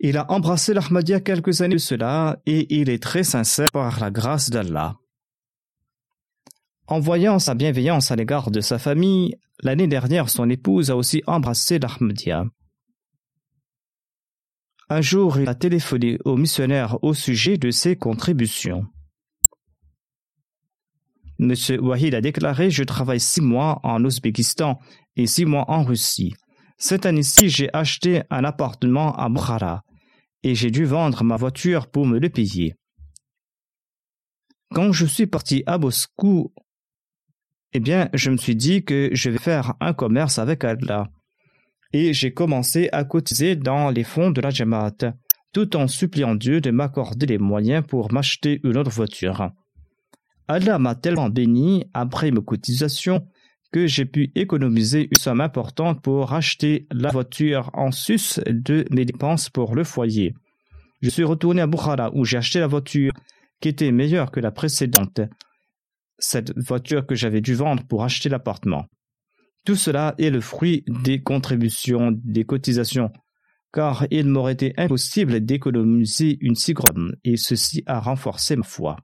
[0.00, 4.10] Il a embrassé l'Ahmadiyya quelques années de cela et il est très sincère par la
[4.10, 4.96] grâce d'Allah.
[6.88, 11.22] En voyant sa bienveillance à l'égard de sa famille, l'année dernière son épouse a aussi
[11.28, 12.46] embrassé l'Ahmadiyya.
[14.88, 18.88] Un jour, il a téléphoné au missionnaire au sujet de ses contributions.
[21.38, 21.54] M.
[21.80, 24.78] Wahid a déclaré Je travaille six mois en Ouzbékistan
[25.16, 26.34] et six mois en Russie.
[26.78, 29.82] Cette année-ci, j'ai acheté un appartement à Bukhara
[30.42, 32.74] et j'ai dû vendre ma voiture pour me le payer.
[34.74, 36.52] Quand je suis parti à Moscou,
[37.72, 41.08] eh bien, je me suis dit que je vais faire un commerce avec Allah.
[41.92, 45.14] Et j'ai commencé à cotiser dans les fonds de la Jamaat,
[45.52, 49.50] tout en suppliant Dieu de m'accorder les moyens pour m'acheter une autre voiture.
[50.48, 53.26] Allah m'a tellement béni après mes cotisations
[53.72, 59.04] que j'ai pu économiser une somme importante pour acheter la voiture en sus de mes
[59.04, 60.34] dépenses pour le foyer.
[61.02, 63.12] Je suis retourné à Bukhara où j'ai acheté la voiture
[63.60, 65.20] qui était meilleure que la précédente,
[66.18, 68.86] cette voiture que j'avais dû vendre pour acheter l'appartement.
[69.64, 73.10] Tout cela est le fruit des contributions, des cotisations,
[73.72, 78.96] car il m'aurait été impossible d'économiser une si grande, et ceci a renforcé ma foi.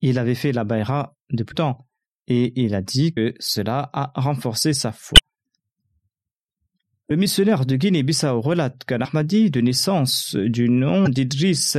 [0.00, 1.86] Il avait fait la baïra depuis temps
[2.26, 5.16] et il a dit que cela a renforcé sa foi.
[7.08, 11.78] Le missionnaire de Guinée-Bissau relate qu'un Ahmadi de naissance du nom d'Idriss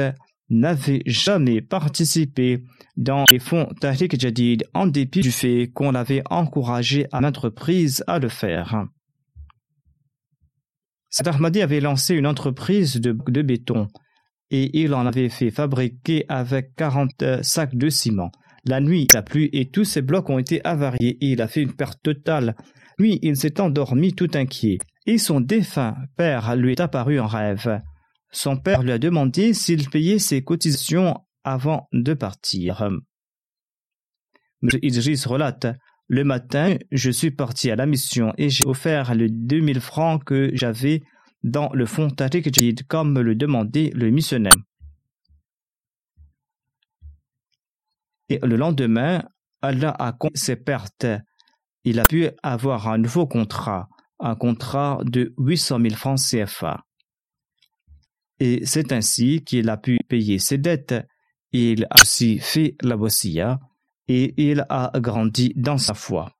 [0.49, 2.63] n'avait jamais participé
[2.97, 8.17] dans les fonds Tahrik Jadid en dépit du fait qu'on l'avait encouragé à l'entreprise à
[8.17, 8.87] le faire.
[11.11, 13.87] Cet Ahmadi avait lancé une entreprise de, de béton
[14.51, 18.31] et il en avait fait fabriquer avec 40 sacs de ciment.
[18.65, 21.61] La nuit, a plu et tous ses blocs ont été avariés et il a fait
[21.61, 22.55] une perte totale.
[22.97, 27.81] Lui, il s'est endormi tout inquiet et son défunt père lui est apparu en rêve.
[28.31, 32.83] Son père lui a demandé s'il payait ses cotisations avant de partir.
[34.61, 34.69] M.
[34.81, 35.67] Idris relate
[36.07, 40.51] Le matin, je suis parti à la mission et j'ai offert les 2000 francs que
[40.53, 41.01] j'avais
[41.43, 44.53] dans le fond Tariq Jid comme le demandait le missionnaire.
[48.29, 49.23] Et le lendemain,
[49.61, 51.07] Allah a compté ses pertes.
[51.83, 56.85] Il a pu avoir un nouveau contrat, un contrat de 800 000 francs CFA.
[58.39, 60.95] Et c'est ainsi qu'il a pu payer ses dettes.
[61.51, 63.59] Il a aussi fait la wassia
[64.07, 66.31] et il a grandi dans sa foi.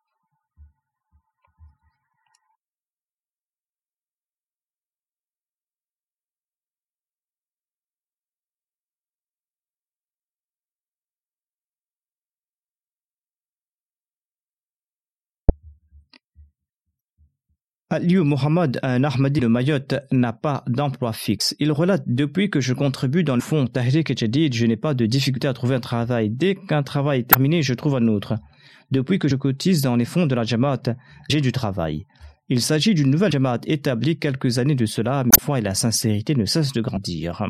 [17.92, 21.56] Aliou Mohamed, un Ahmadi de Mayotte, n'a pas d'emploi fixe.
[21.58, 25.08] Il relate Depuis que je contribue dans le fond Tahrik Jadid, je n'ai pas de
[25.08, 26.30] difficulté à trouver un travail.
[26.30, 28.36] Dès qu'un travail est terminé, je trouve un autre.
[28.92, 30.84] Depuis que je cotise dans les fonds de la Jamaat,
[31.32, 32.06] j'ai du travail.
[32.48, 35.74] Il s'agit d'une nouvelle Jamaat établie quelques années de cela, mais la foi et la
[35.74, 37.42] sincérité ne cessent de grandir.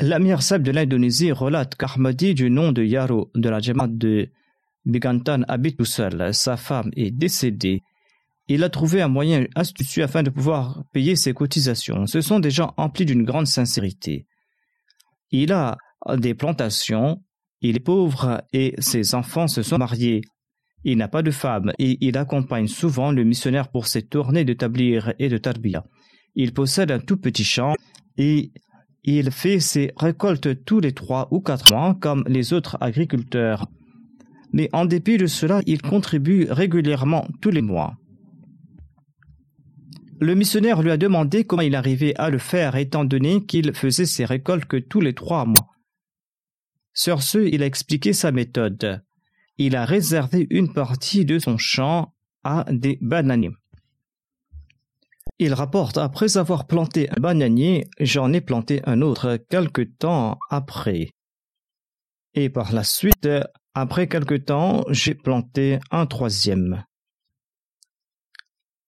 [0.00, 4.30] L'amir Seb de l'Indonésie relate qu'Ahmadi du nom de Yaro de la Jamaat de
[4.84, 6.34] Bigantan habite tout seul.
[6.34, 7.82] Sa femme est décédée
[8.48, 12.06] il a trouvé un moyen astucieux afin de pouvoir payer ses cotisations.
[12.06, 14.26] Ce sont des gens emplis d'une grande sincérité.
[15.32, 15.76] Il a
[16.16, 17.22] des plantations,
[17.60, 20.20] il est pauvre et ses enfants se sont mariés.
[20.84, 24.52] Il n'a pas de femme et il accompagne souvent le missionnaire pour ses tournées de
[24.52, 25.84] tablir et de tarbiya.
[26.36, 27.74] Il possède un tout petit champ
[28.16, 28.52] et
[29.06, 33.68] il fait ses récoltes tous les trois ou quatre mois comme les autres agriculteurs.
[34.52, 37.96] Mais en dépit de cela, il contribue régulièrement tous les mois.
[40.18, 44.06] Le missionnaire lui a demandé comment il arrivait à le faire étant donné qu'il faisait
[44.06, 45.68] ses récoltes que tous les trois mois.
[46.94, 49.04] Sur ce, il a expliqué sa méthode.
[49.58, 53.50] Il a réservé une partie de son champ à des bananiers.
[55.38, 61.10] Il rapporte après avoir planté un bananier, j'en ai planté un autre quelque temps après.
[62.34, 63.28] Et par la suite,
[63.74, 66.84] après quelque temps, j'ai planté un troisième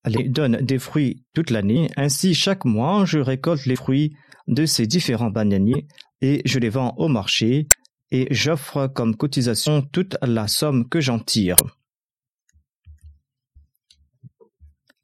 [0.09, 1.89] les donne des fruits toute l'année.
[1.97, 4.15] Ainsi, chaque mois, je récolte les fruits
[4.47, 5.87] de ces différents bananiers
[6.21, 7.67] et je les vends au marché
[8.11, 11.57] et j'offre comme cotisation toute la somme que j'en tire.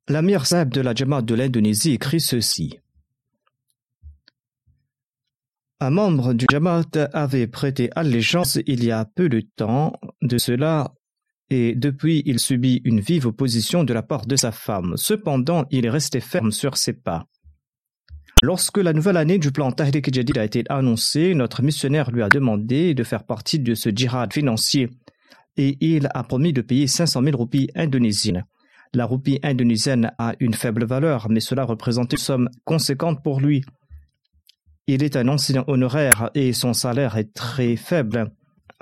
[0.07, 2.79] L'amir Saeb de la Jamaat de l'Indonésie écrit ceci.
[5.81, 10.93] Un membre du Jamaat avait prêté allégeance il y a peu de temps de cela
[11.49, 14.93] et depuis il subit une vive opposition de la part de sa femme.
[14.97, 17.27] Cependant, il est resté ferme sur ses pas.
[18.43, 22.29] Lorsque la nouvelle année du plan Tahrik Jadid a été annoncée, notre missionnaire lui a
[22.29, 24.91] demandé de faire partie de ce djihad financier
[25.57, 28.45] et il a promis de payer 500 000 roupies indonésiennes.
[28.95, 33.65] La roupie indonésienne a une faible valeur, mais cela représente une somme conséquente pour lui.
[34.87, 38.31] Il est un enseignant honoraire et son salaire est très faible.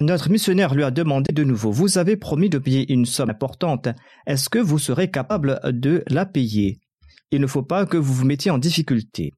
[0.01, 3.89] Notre missionnaire lui a demandé de nouveau Vous avez promis de payer une somme importante.
[4.27, 6.79] Est-ce que vous serez capable de la payer?
[7.31, 9.33] Il ne faut pas que vous vous mettiez en difficulté.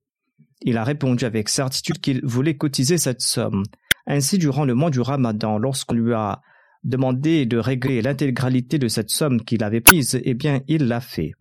[0.63, 3.63] Il a répondu avec certitude qu'il voulait cotiser cette somme.
[4.09, 6.41] Ainsi, durant le mois du Ramadan, lorsqu'on lui a
[6.85, 11.33] demandé de régler l'intégralité de cette somme qu'il avait prise, eh bien, il l'a fait.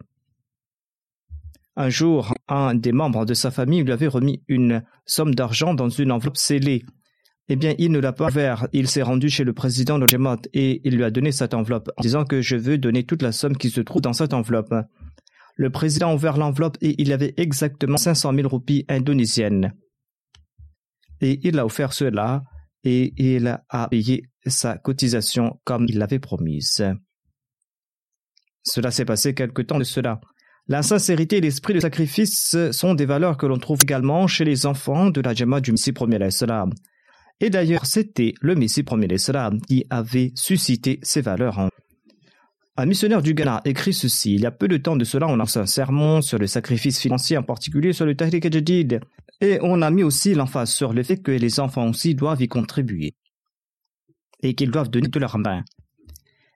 [1.76, 5.90] Un jour, un des membres de sa famille lui avait remis une somme d'argent dans
[5.90, 6.84] une enveloppe scellée
[7.50, 8.68] eh bien, il ne l'a pas ouvert.
[8.72, 11.90] Il s'est rendu chez le président de Jamaat et il lui a donné cette enveloppe
[11.98, 14.74] en disant que je veux donner toute la somme qui se trouve dans cette enveloppe.
[15.56, 19.74] Le président a ouvert l'enveloppe et il avait exactement 500 000 roupies indonésiennes.
[21.20, 22.44] Et il a offert cela
[22.84, 26.84] et il a payé sa cotisation comme il l'avait promise.
[28.64, 30.22] Cela s'est passé quelque temps de cela.
[30.68, 34.66] La sincérité et l'esprit de sacrifice sont des valeurs que l'on trouve également chez les
[34.66, 36.18] enfants de la Jamaat du Messie premier
[37.40, 41.70] et d'ailleurs, c'était le Messie premier l'Islam qui avait suscité ces valeurs
[42.76, 44.34] un missionnaire du Ghana écrit ceci.
[44.34, 47.00] Il y a peu de temps de cela, on fait un sermon sur le sacrifice
[47.00, 49.00] financier, en particulier sur le Tahrik Jadid.
[49.44, 52.48] Et on a mis aussi l'emphase sur le fait que les enfants aussi doivent y
[52.48, 53.14] contribuer.
[54.42, 55.66] Et qu'ils doivent donner de leurs mains.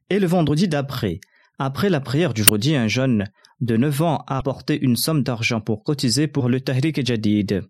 [0.10, 1.20] Et le vendredi d'après,
[1.60, 3.26] après la prière du jeudi, un jeune
[3.60, 7.68] de 9 ans a apporté une somme d'argent pour cotiser pour le Tahrik Jadid.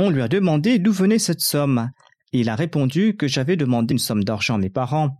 [0.00, 1.90] On lui a demandé d'où venait cette somme.
[2.32, 5.18] Il a répondu que j'avais demandé une somme d'argent à mes parents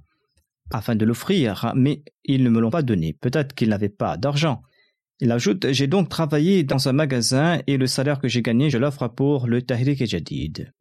[0.70, 3.12] afin de l'offrir, mais ils ne me l'ont pas donné.
[3.12, 4.62] Peut-être qu'ils n'avaient pas d'argent.
[5.20, 8.78] Il ajoute J'ai donc travaillé dans un magasin et le salaire que j'ai gagné, je
[8.78, 10.72] l'offre pour le Tahrik Jadid.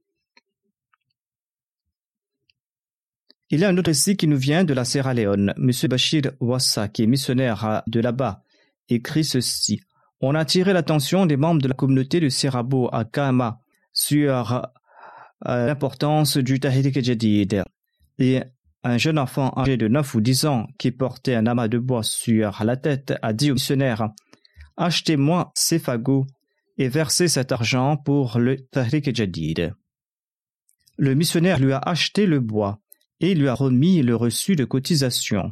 [3.49, 5.53] Il y a un autre récit qui nous vient de la Sierra Leone.
[5.57, 5.71] M.
[5.89, 8.43] Bachir Wassa, qui est missionnaire de là-bas,
[8.89, 9.81] écrit ceci.
[10.19, 13.61] On a attiré l'attention des membres de la communauté de Sierrabo à Kahama
[13.93, 14.53] sur
[15.47, 17.63] euh, l'importance du Tahrik Jadid.
[18.19, 18.41] Et
[18.83, 22.03] un jeune enfant âgé de 9 ou 10 ans qui portait un amas de bois
[22.03, 24.09] sur la tête a dit au missionnaire
[24.77, 26.27] Achetez-moi ces fagots
[26.77, 29.73] et versez cet argent pour le Tahrik Jadid.
[30.97, 32.79] Le missionnaire lui a acheté le bois
[33.19, 35.51] et lui a remis le reçu de cotisation.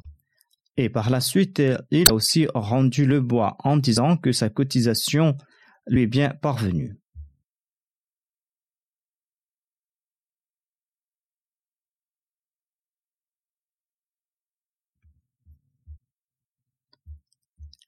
[0.78, 5.38] Et par la suite, il a aussi rendu le bois en disant que sa cotisation
[5.88, 6.98] lui est bien parvenue.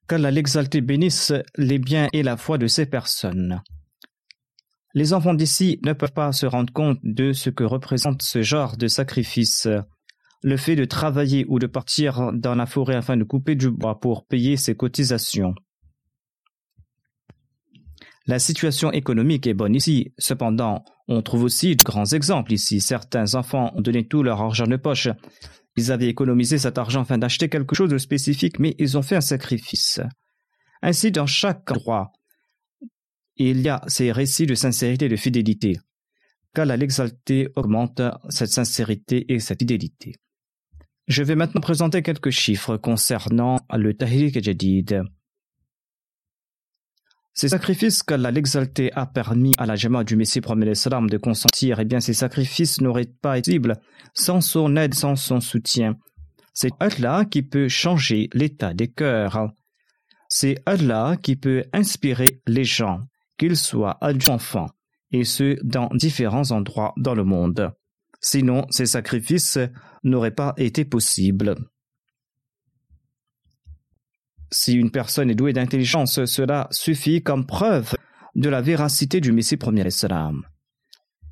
[0.07, 3.61] qu'Allah l'exalté bénisse les biens et la foi de ces personnes.
[4.93, 8.77] Les enfants d'ici ne peuvent pas se rendre compte de ce que représente ce genre
[8.77, 9.67] de sacrifice.
[10.43, 13.99] Le fait de travailler ou de partir dans la forêt afin de couper du bois
[13.99, 15.53] pour payer ses cotisations.
[18.27, 20.13] La situation économique est bonne ici.
[20.17, 22.81] Cependant, on trouve aussi de grands exemples ici.
[22.81, 25.09] Certains enfants ont donné tout leur argent de poche
[25.77, 29.15] Ils avaient économisé cet argent afin d'acheter quelque chose de spécifique, mais ils ont fait
[29.15, 30.01] un sacrifice.
[30.81, 32.11] Ainsi, dans chaque endroit,
[33.35, 35.77] il y a ces récits de sincérité et de fidélité.
[36.53, 40.15] Qu'Allah l'exalté augmente cette sincérité et cette fidélité.
[41.07, 45.03] Je vais maintenant présenter quelques chiffres concernant le Tahrik Jadid.
[47.39, 51.79] Ces sacrifices qu'Allah l'exalté a permis à la Jama du Messie premier salam de consentir,
[51.79, 53.79] eh bien ces sacrifices n'auraient pas été possibles
[54.15, 55.97] sans son aide, sans son soutien.
[56.55, 59.51] C'est Allah qui peut changer l'état des cœurs.
[60.27, 63.01] C'est Allah qui peut inspirer les gens,
[63.37, 64.71] qu'ils soient adultes enfants,
[65.11, 67.71] et ce dans différents endroits dans le monde.
[68.19, 69.59] Sinon, ces sacrifices
[70.03, 71.53] n'auraient pas été possibles.
[74.51, 77.95] Si une personne est douée d'intelligence, cela suffit comme preuve
[78.35, 80.43] de la véracité du Messie premier Islam.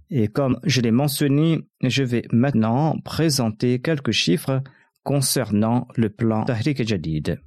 [0.10, 4.62] Et comme je l'ai mentionné, je vais maintenant présenter quelques chiffres
[5.04, 7.40] concernant le plan Tahrik Jadid.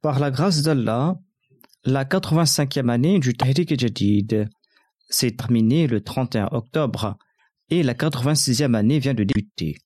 [0.00, 1.18] Par la grâce d'Allah,
[1.84, 4.48] la 85e année du Tahrik Jadid
[5.08, 7.16] s'est terminée le 31 octobre
[7.70, 9.76] et la 86e année vient de débuter.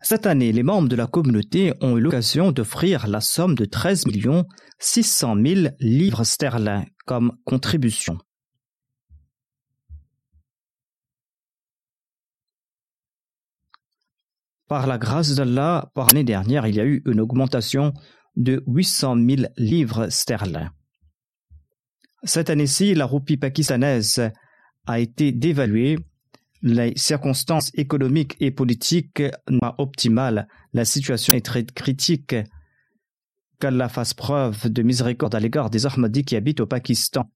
[0.00, 4.04] Cette année, les membres de la communauté ont eu l'occasion d'offrir la somme de 13
[4.78, 8.18] 600 000 livres sterling comme contribution.
[14.68, 17.94] Par la grâce d'Allah, par l'année dernière, il y a eu une augmentation
[18.36, 20.68] de 800 000 livres sterling.
[22.24, 24.30] Cette année-ci, la roupie pakistanaise
[24.86, 25.98] a été dévaluée.
[26.62, 30.48] Les circonstances économiques et politiques n'ont pas optimales.
[30.72, 32.34] La situation est très critique.
[33.60, 37.30] Qu'Allah fasse preuve de miséricorde à l'égard des Ahmadis qui habitent au Pakistan.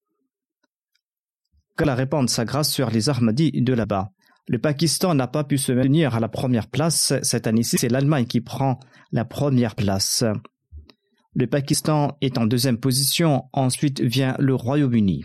[1.77, 4.11] Qu'Allah répande sa grâce sur les Ahmadis de là-bas.
[4.49, 7.13] Le Pakistan n'a pas pu se maintenir à la première place.
[7.23, 8.81] Cette année-ci, c'est l'Allemagne qui prend
[9.13, 10.25] la première place.
[11.35, 15.25] Le Pakistan est en deuxième position, ensuite vient le Royaume-Uni.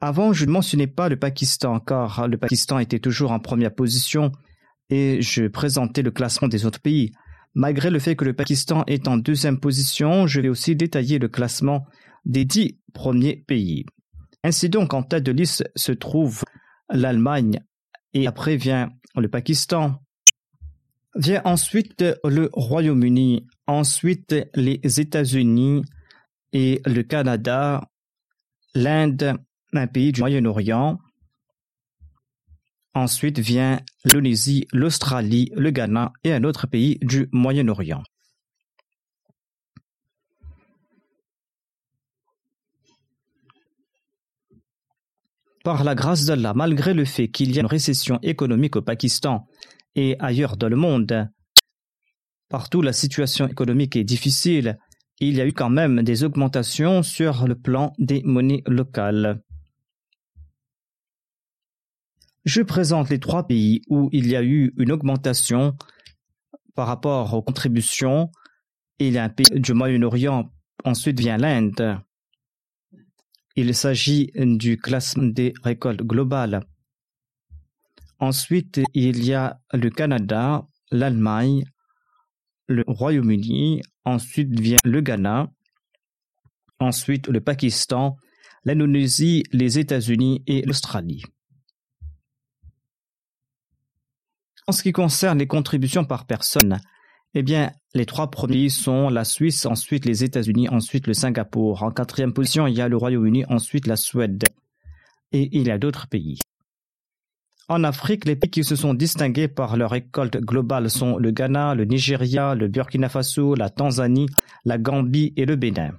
[0.00, 4.32] Avant, je ne mentionnais pas le Pakistan car le Pakistan était toujours en première position
[4.90, 7.12] et je présentais le classement des autres pays.
[7.54, 11.28] Malgré le fait que le Pakistan est en deuxième position, je vais aussi détailler le
[11.28, 11.86] classement
[12.24, 13.86] des dix premiers pays.
[14.42, 16.42] Ainsi donc, en tête de liste se trouve
[16.90, 17.60] l'Allemagne
[18.12, 20.02] et après vient le Pakistan,
[21.14, 25.82] Vient ensuite le Royaume-Uni, ensuite les États-Unis
[26.54, 27.86] et le Canada,
[28.74, 29.36] l'Inde,
[29.74, 30.98] un pays du Moyen-Orient.
[32.94, 38.02] Ensuite vient l'Indonésie, l'Australie, le Ghana et un autre pays du Moyen-Orient.
[45.62, 49.46] Par la grâce d'Allah, malgré le fait qu'il y a une récession économique au Pakistan
[49.94, 51.28] et ailleurs dans le monde.
[52.48, 54.78] Partout la situation économique est difficile.
[55.20, 59.42] Il y a eu quand même des augmentations sur le plan des monnaies locales.
[62.44, 65.76] Je présente les trois pays où il y a eu une augmentation
[66.74, 68.30] par rapport aux contributions.
[68.98, 70.50] Il y a un pays du Moyen-Orient,
[70.84, 72.00] ensuite vient l'Inde.
[73.54, 76.64] Il s'agit du classement des récoltes globales.
[78.22, 81.64] Ensuite, il y a le Canada, l'Allemagne,
[82.68, 85.50] le Royaume-Uni, ensuite vient le Ghana,
[86.78, 88.16] ensuite le Pakistan,
[88.64, 91.24] l'Indonésie, les États-Unis et l'Australie.
[94.68, 96.78] En ce qui concerne les contributions par personne,
[97.34, 101.82] eh bien, les trois premiers sont la Suisse, ensuite les États-Unis, ensuite le Singapour.
[101.82, 104.44] En quatrième position, il y a le Royaume-Uni, ensuite la Suède.
[105.32, 106.38] Et il y a d'autres pays.
[107.68, 111.74] En Afrique, les pays qui se sont distingués par leur récolte globale sont le Ghana,
[111.74, 114.26] le Nigeria, le Burkina Faso, la Tanzanie,
[114.64, 115.92] la Gambie et le Bénin.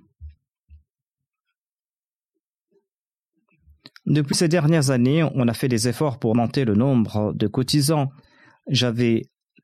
[4.05, 8.09] Depuis ces dernières années, on a fait des efforts pour augmenter le nombre de cotisants.
[8.67, 9.21] J'avais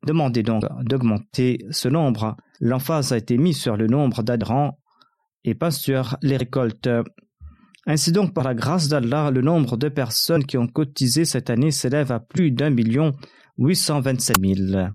[0.07, 2.37] demandé donc d'augmenter ce nombre.
[2.61, 4.79] L'emphase a été mise sur le nombre d'adhérents
[5.43, 6.89] et pas sur les récoltes
[7.89, 11.71] ainsi donc, par la grâce d'Allah, le nombre de personnes qui ont cotisé cette année
[11.71, 13.15] s'élève à plus d'un million
[13.57, 14.93] huit cent vingt-sept mille.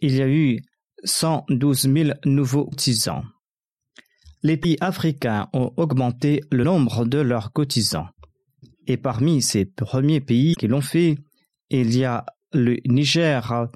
[0.00, 0.60] Il y a eu
[1.04, 3.24] 112 000 nouveaux cotisants.
[4.42, 8.08] Les pays africains ont augmenté le nombre de leurs cotisants.
[8.86, 11.18] Et parmi ces premiers pays qui l'ont fait,
[11.68, 12.24] il y a
[12.54, 13.68] le Niger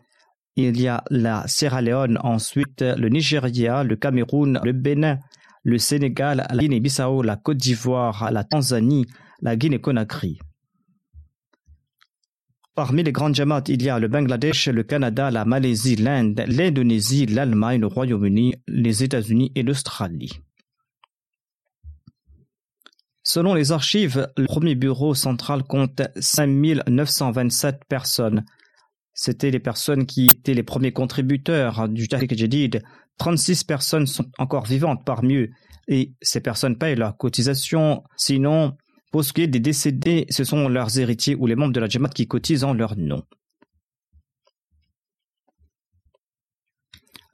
[0.57, 5.19] il y a la Sierra Leone, ensuite le Nigeria, le Cameroun, le Bénin,
[5.65, 9.07] le Sénégal, la Guinée-Bissau, la Côte d'Ivoire, la Tanzanie,
[9.41, 10.39] la Guinée-Conakry.
[12.75, 17.27] Parmi les grandes jamaats, il y a le Bangladesh, le Canada, la Malaisie, l'Inde, l'Indonésie,
[17.27, 20.41] l'Allemagne, le Royaume-Uni, les États-Unis et l'Australie.
[23.25, 28.45] Selon les archives, le premier bureau central compte 5927 personnes.
[29.15, 32.83] C'était les personnes qui étaient les premiers contributeurs du Tariq Jadid.
[33.19, 35.51] 36 personnes sont encore vivantes parmi eux
[35.89, 38.03] et ces personnes payent leur cotisation.
[38.17, 38.77] Sinon,
[39.11, 41.89] pour ce qui est des décédés, ce sont leurs héritiers ou les membres de la
[41.89, 43.23] Jamaat qui cotisent en leur nom.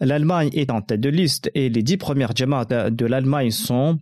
[0.01, 3.99] L'Allemagne est en tête de liste et les dix premières Jamaat de l'Allemagne sont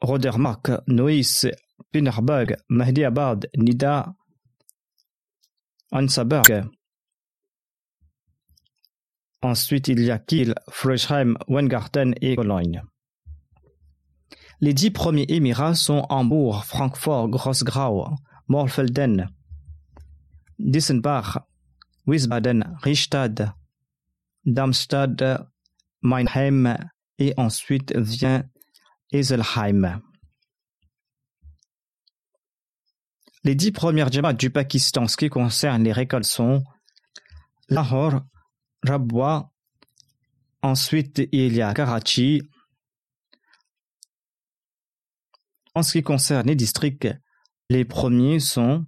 [0.00, 1.46] Rodermark, Neuss,
[1.90, 4.14] Pinneberg, Mahdiabad, Nida,
[5.94, 6.68] Ansaberg.
[9.42, 12.82] Ensuite, il y a Kiel, Frischheim, Weingarten et Cologne.
[14.60, 18.08] Les dix premiers émirats sont Hambourg, Francfort, Grossgrau,
[18.48, 19.28] Morfelden,
[20.58, 21.38] Dissenbach,
[22.06, 23.52] Wiesbaden, Richtad,
[24.44, 25.46] Darmstadt,
[26.02, 26.76] Meinheim
[27.18, 28.42] et ensuite vient
[29.12, 30.00] Eselheim.
[33.44, 36.64] Les dix premières djamats du Pakistan, ce qui concerne les récoltes, sont
[37.68, 38.22] Lahore,
[38.82, 39.50] Rabwa,
[40.62, 42.42] ensuite il y a Karachi,
[45.76, 47.08] En ce qui concerne les districts,
[47.68, 48.86] les premiers sont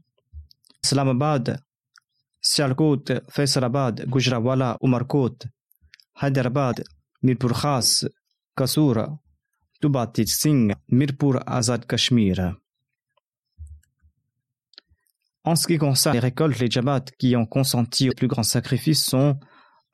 [0.85, 1.61] Islamabad,
[2.41, 5.37] Sialkot, Faisalabad, Gujrawala, Umarkot,
[6.23, 6.85] Hyderabad,
[7.23, 8.07] Mirpur Khas,
[8.57, 9.19] Kasura,
[9.81, 12.55] Tubatit Singh, Mirpur Azad Kashmir.
[15.47, 19.05] En ce qui concerne les récoltes, les Jabats qui ont consenti au plus grand sacrifice
[19.05, 19.39] sont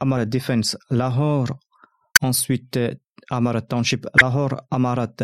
[0.00, 1.58] Amarat Defense Lahore,
[2.22, 2.80] ensuite
[3.30, 5.14] Amarat Township Lahore, Amarat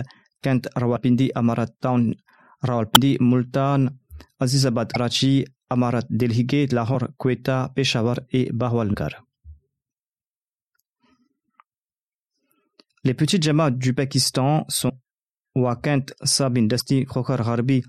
[0.42, 2.14] Kent, Rawalpindi, Amarat Town,
[2.60, 3.88] Rawalpindi, Multan,
[4.38, 9.24] Azizabad, Karachi, Amarat, Delhi Lahore, Quetta, Peshawar et Bahawalgarh.
[13.02, 14.92] Les petites jamas du Pakistan sont
[15.54, 17.82] Wakent, Sabin, Dasti, Khokhar, Gharbi,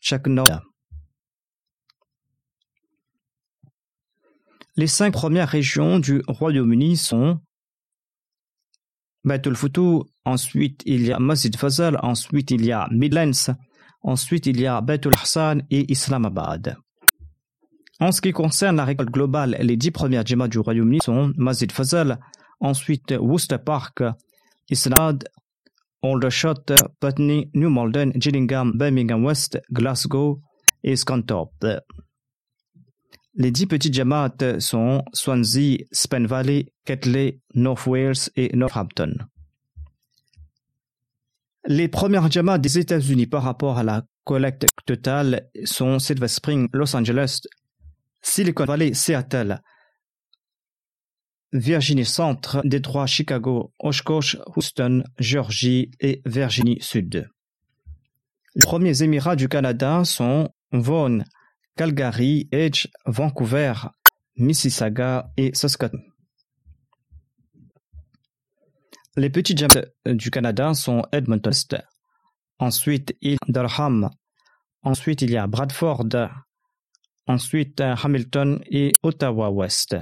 [0.00, 0.73] Chaknor.
[4.76, 7.38] Les cinq premières régions du Royaume-Uni sont
[9.54, 13.54] Futu, ensuite il y a Masjid Fazal, ensuite il y a Midlands,
[14.02, 16.76] ensuite il y a Baitul Hassan et Islamabad.
[18.00, 21.70] En ce qui concerne la récolte globale, les dix premières djemmas du Royaume-Uni sont Masjid
[21.70, 22.18] Fazal,
[22.58, 24.02] ensuite Worcester Park,
[24.68, 25.24] Islamabad,
[26.02, 26.64] Aldershot,
[26.98, 30.40] Putney, New Malden, Gillingham, Birmingham West, Glasgow
[30.82, 31.64] et Scunthorpe.
[33.36, 39.16] Les dix petites jamaats sont Swansea, Spen Valley, Ketley, North Wales et Northampton.
[41.66, 46.94] Les premières jamaats des États-Unis par rapport à la collecte totale sont Silver Spring, Los
[46.94, 47.40] Angeles,
[48.22, 49.60] Silicon Valley, Seattle,
[51.52, 57.28] Virginie Centre, Détroit, Chicago, Oshkosh, Houston, Georgie et Virginie Sud.
[58.54, 61.24] Les premiers Émirats du Canada sont Vaughan,
[61.76, 63.74] Calgary, Edge, Vancouver,
[64.36, 66.02] Mississauga et Saskatoon.
[69.16, 71.52] Les petits jams du Canada sont Edmonton,
[72.58, 73.58] ensuite il y
[74.82, 76.08] ensuite il y a Bradford,
[77.26, 79.96] ensuite Hamilton et Ottawa-Ouest.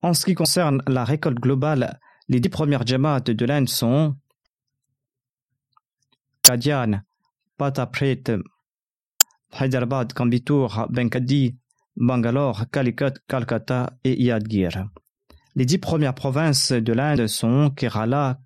[0.00, 1.98] En ce qui concerne la récolte globale,
[2.28, 4.14] les dix premières jamaats de l'Inde sont
[6.48, 7.02] Kadian,
[7.58, 8.32] Patapret,
[9.52, 11.54] Hyderabad, Kambitur, Benkadi,
[11.94, 14.88] Bangalore, Calicut, Calcutta et Yadgir.
[15.56, 18.38] Les dix premières provinces de l'Inde sont Kerala,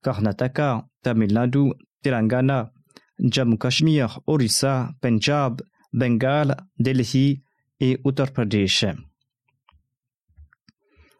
[0.00, 1.72] Karnataka, Tamil Nadu,
[2.04, 2.70] Telangana,
[3.18, 5.60] Jammu Kashmir, Orissa, Punjab,
[5.92, 7.42] Bengal, Delhi
[7.80, 8.84] et Uttar Pradesh.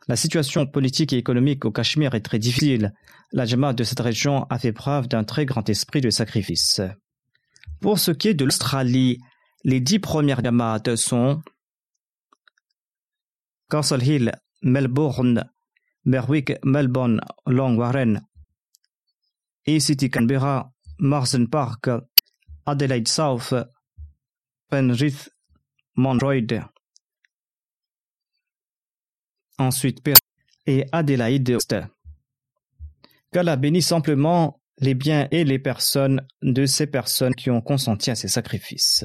[0.09, 2.94] La situation politique et économique au Cachemire est très difficile.
[3.32, 6.80] La Jamaat de cette région a fait preuve d'un très grand esprit de sacrifice.
[7.80, 9.18] Pour ce qui est de l'Australie,
[9.64, 11.42] les dix premières Jamaat sont
[13.68, 14.32] Castle Hill,
[14.62, 15.44] Melbourne,
[16.06, 18.22] Berwick, Melbourne, Long Warren,
[19.66, 21.90] A-City Canberra, Marsden Park,
[22.64, 23.52] Adelaide South,
[24.70, 25.28] Penrith,
[25.96, 26.64] Monroyd,
[29.59, 30.22] ensuite Perth
[30.66, 31.59] et Adélaïde
[33.32, 38.14] Qu'Allah bénisse simplement les biens et les personnes de ces personnes qui ont consenti à
[38.14, 39.04] ces sacrifices.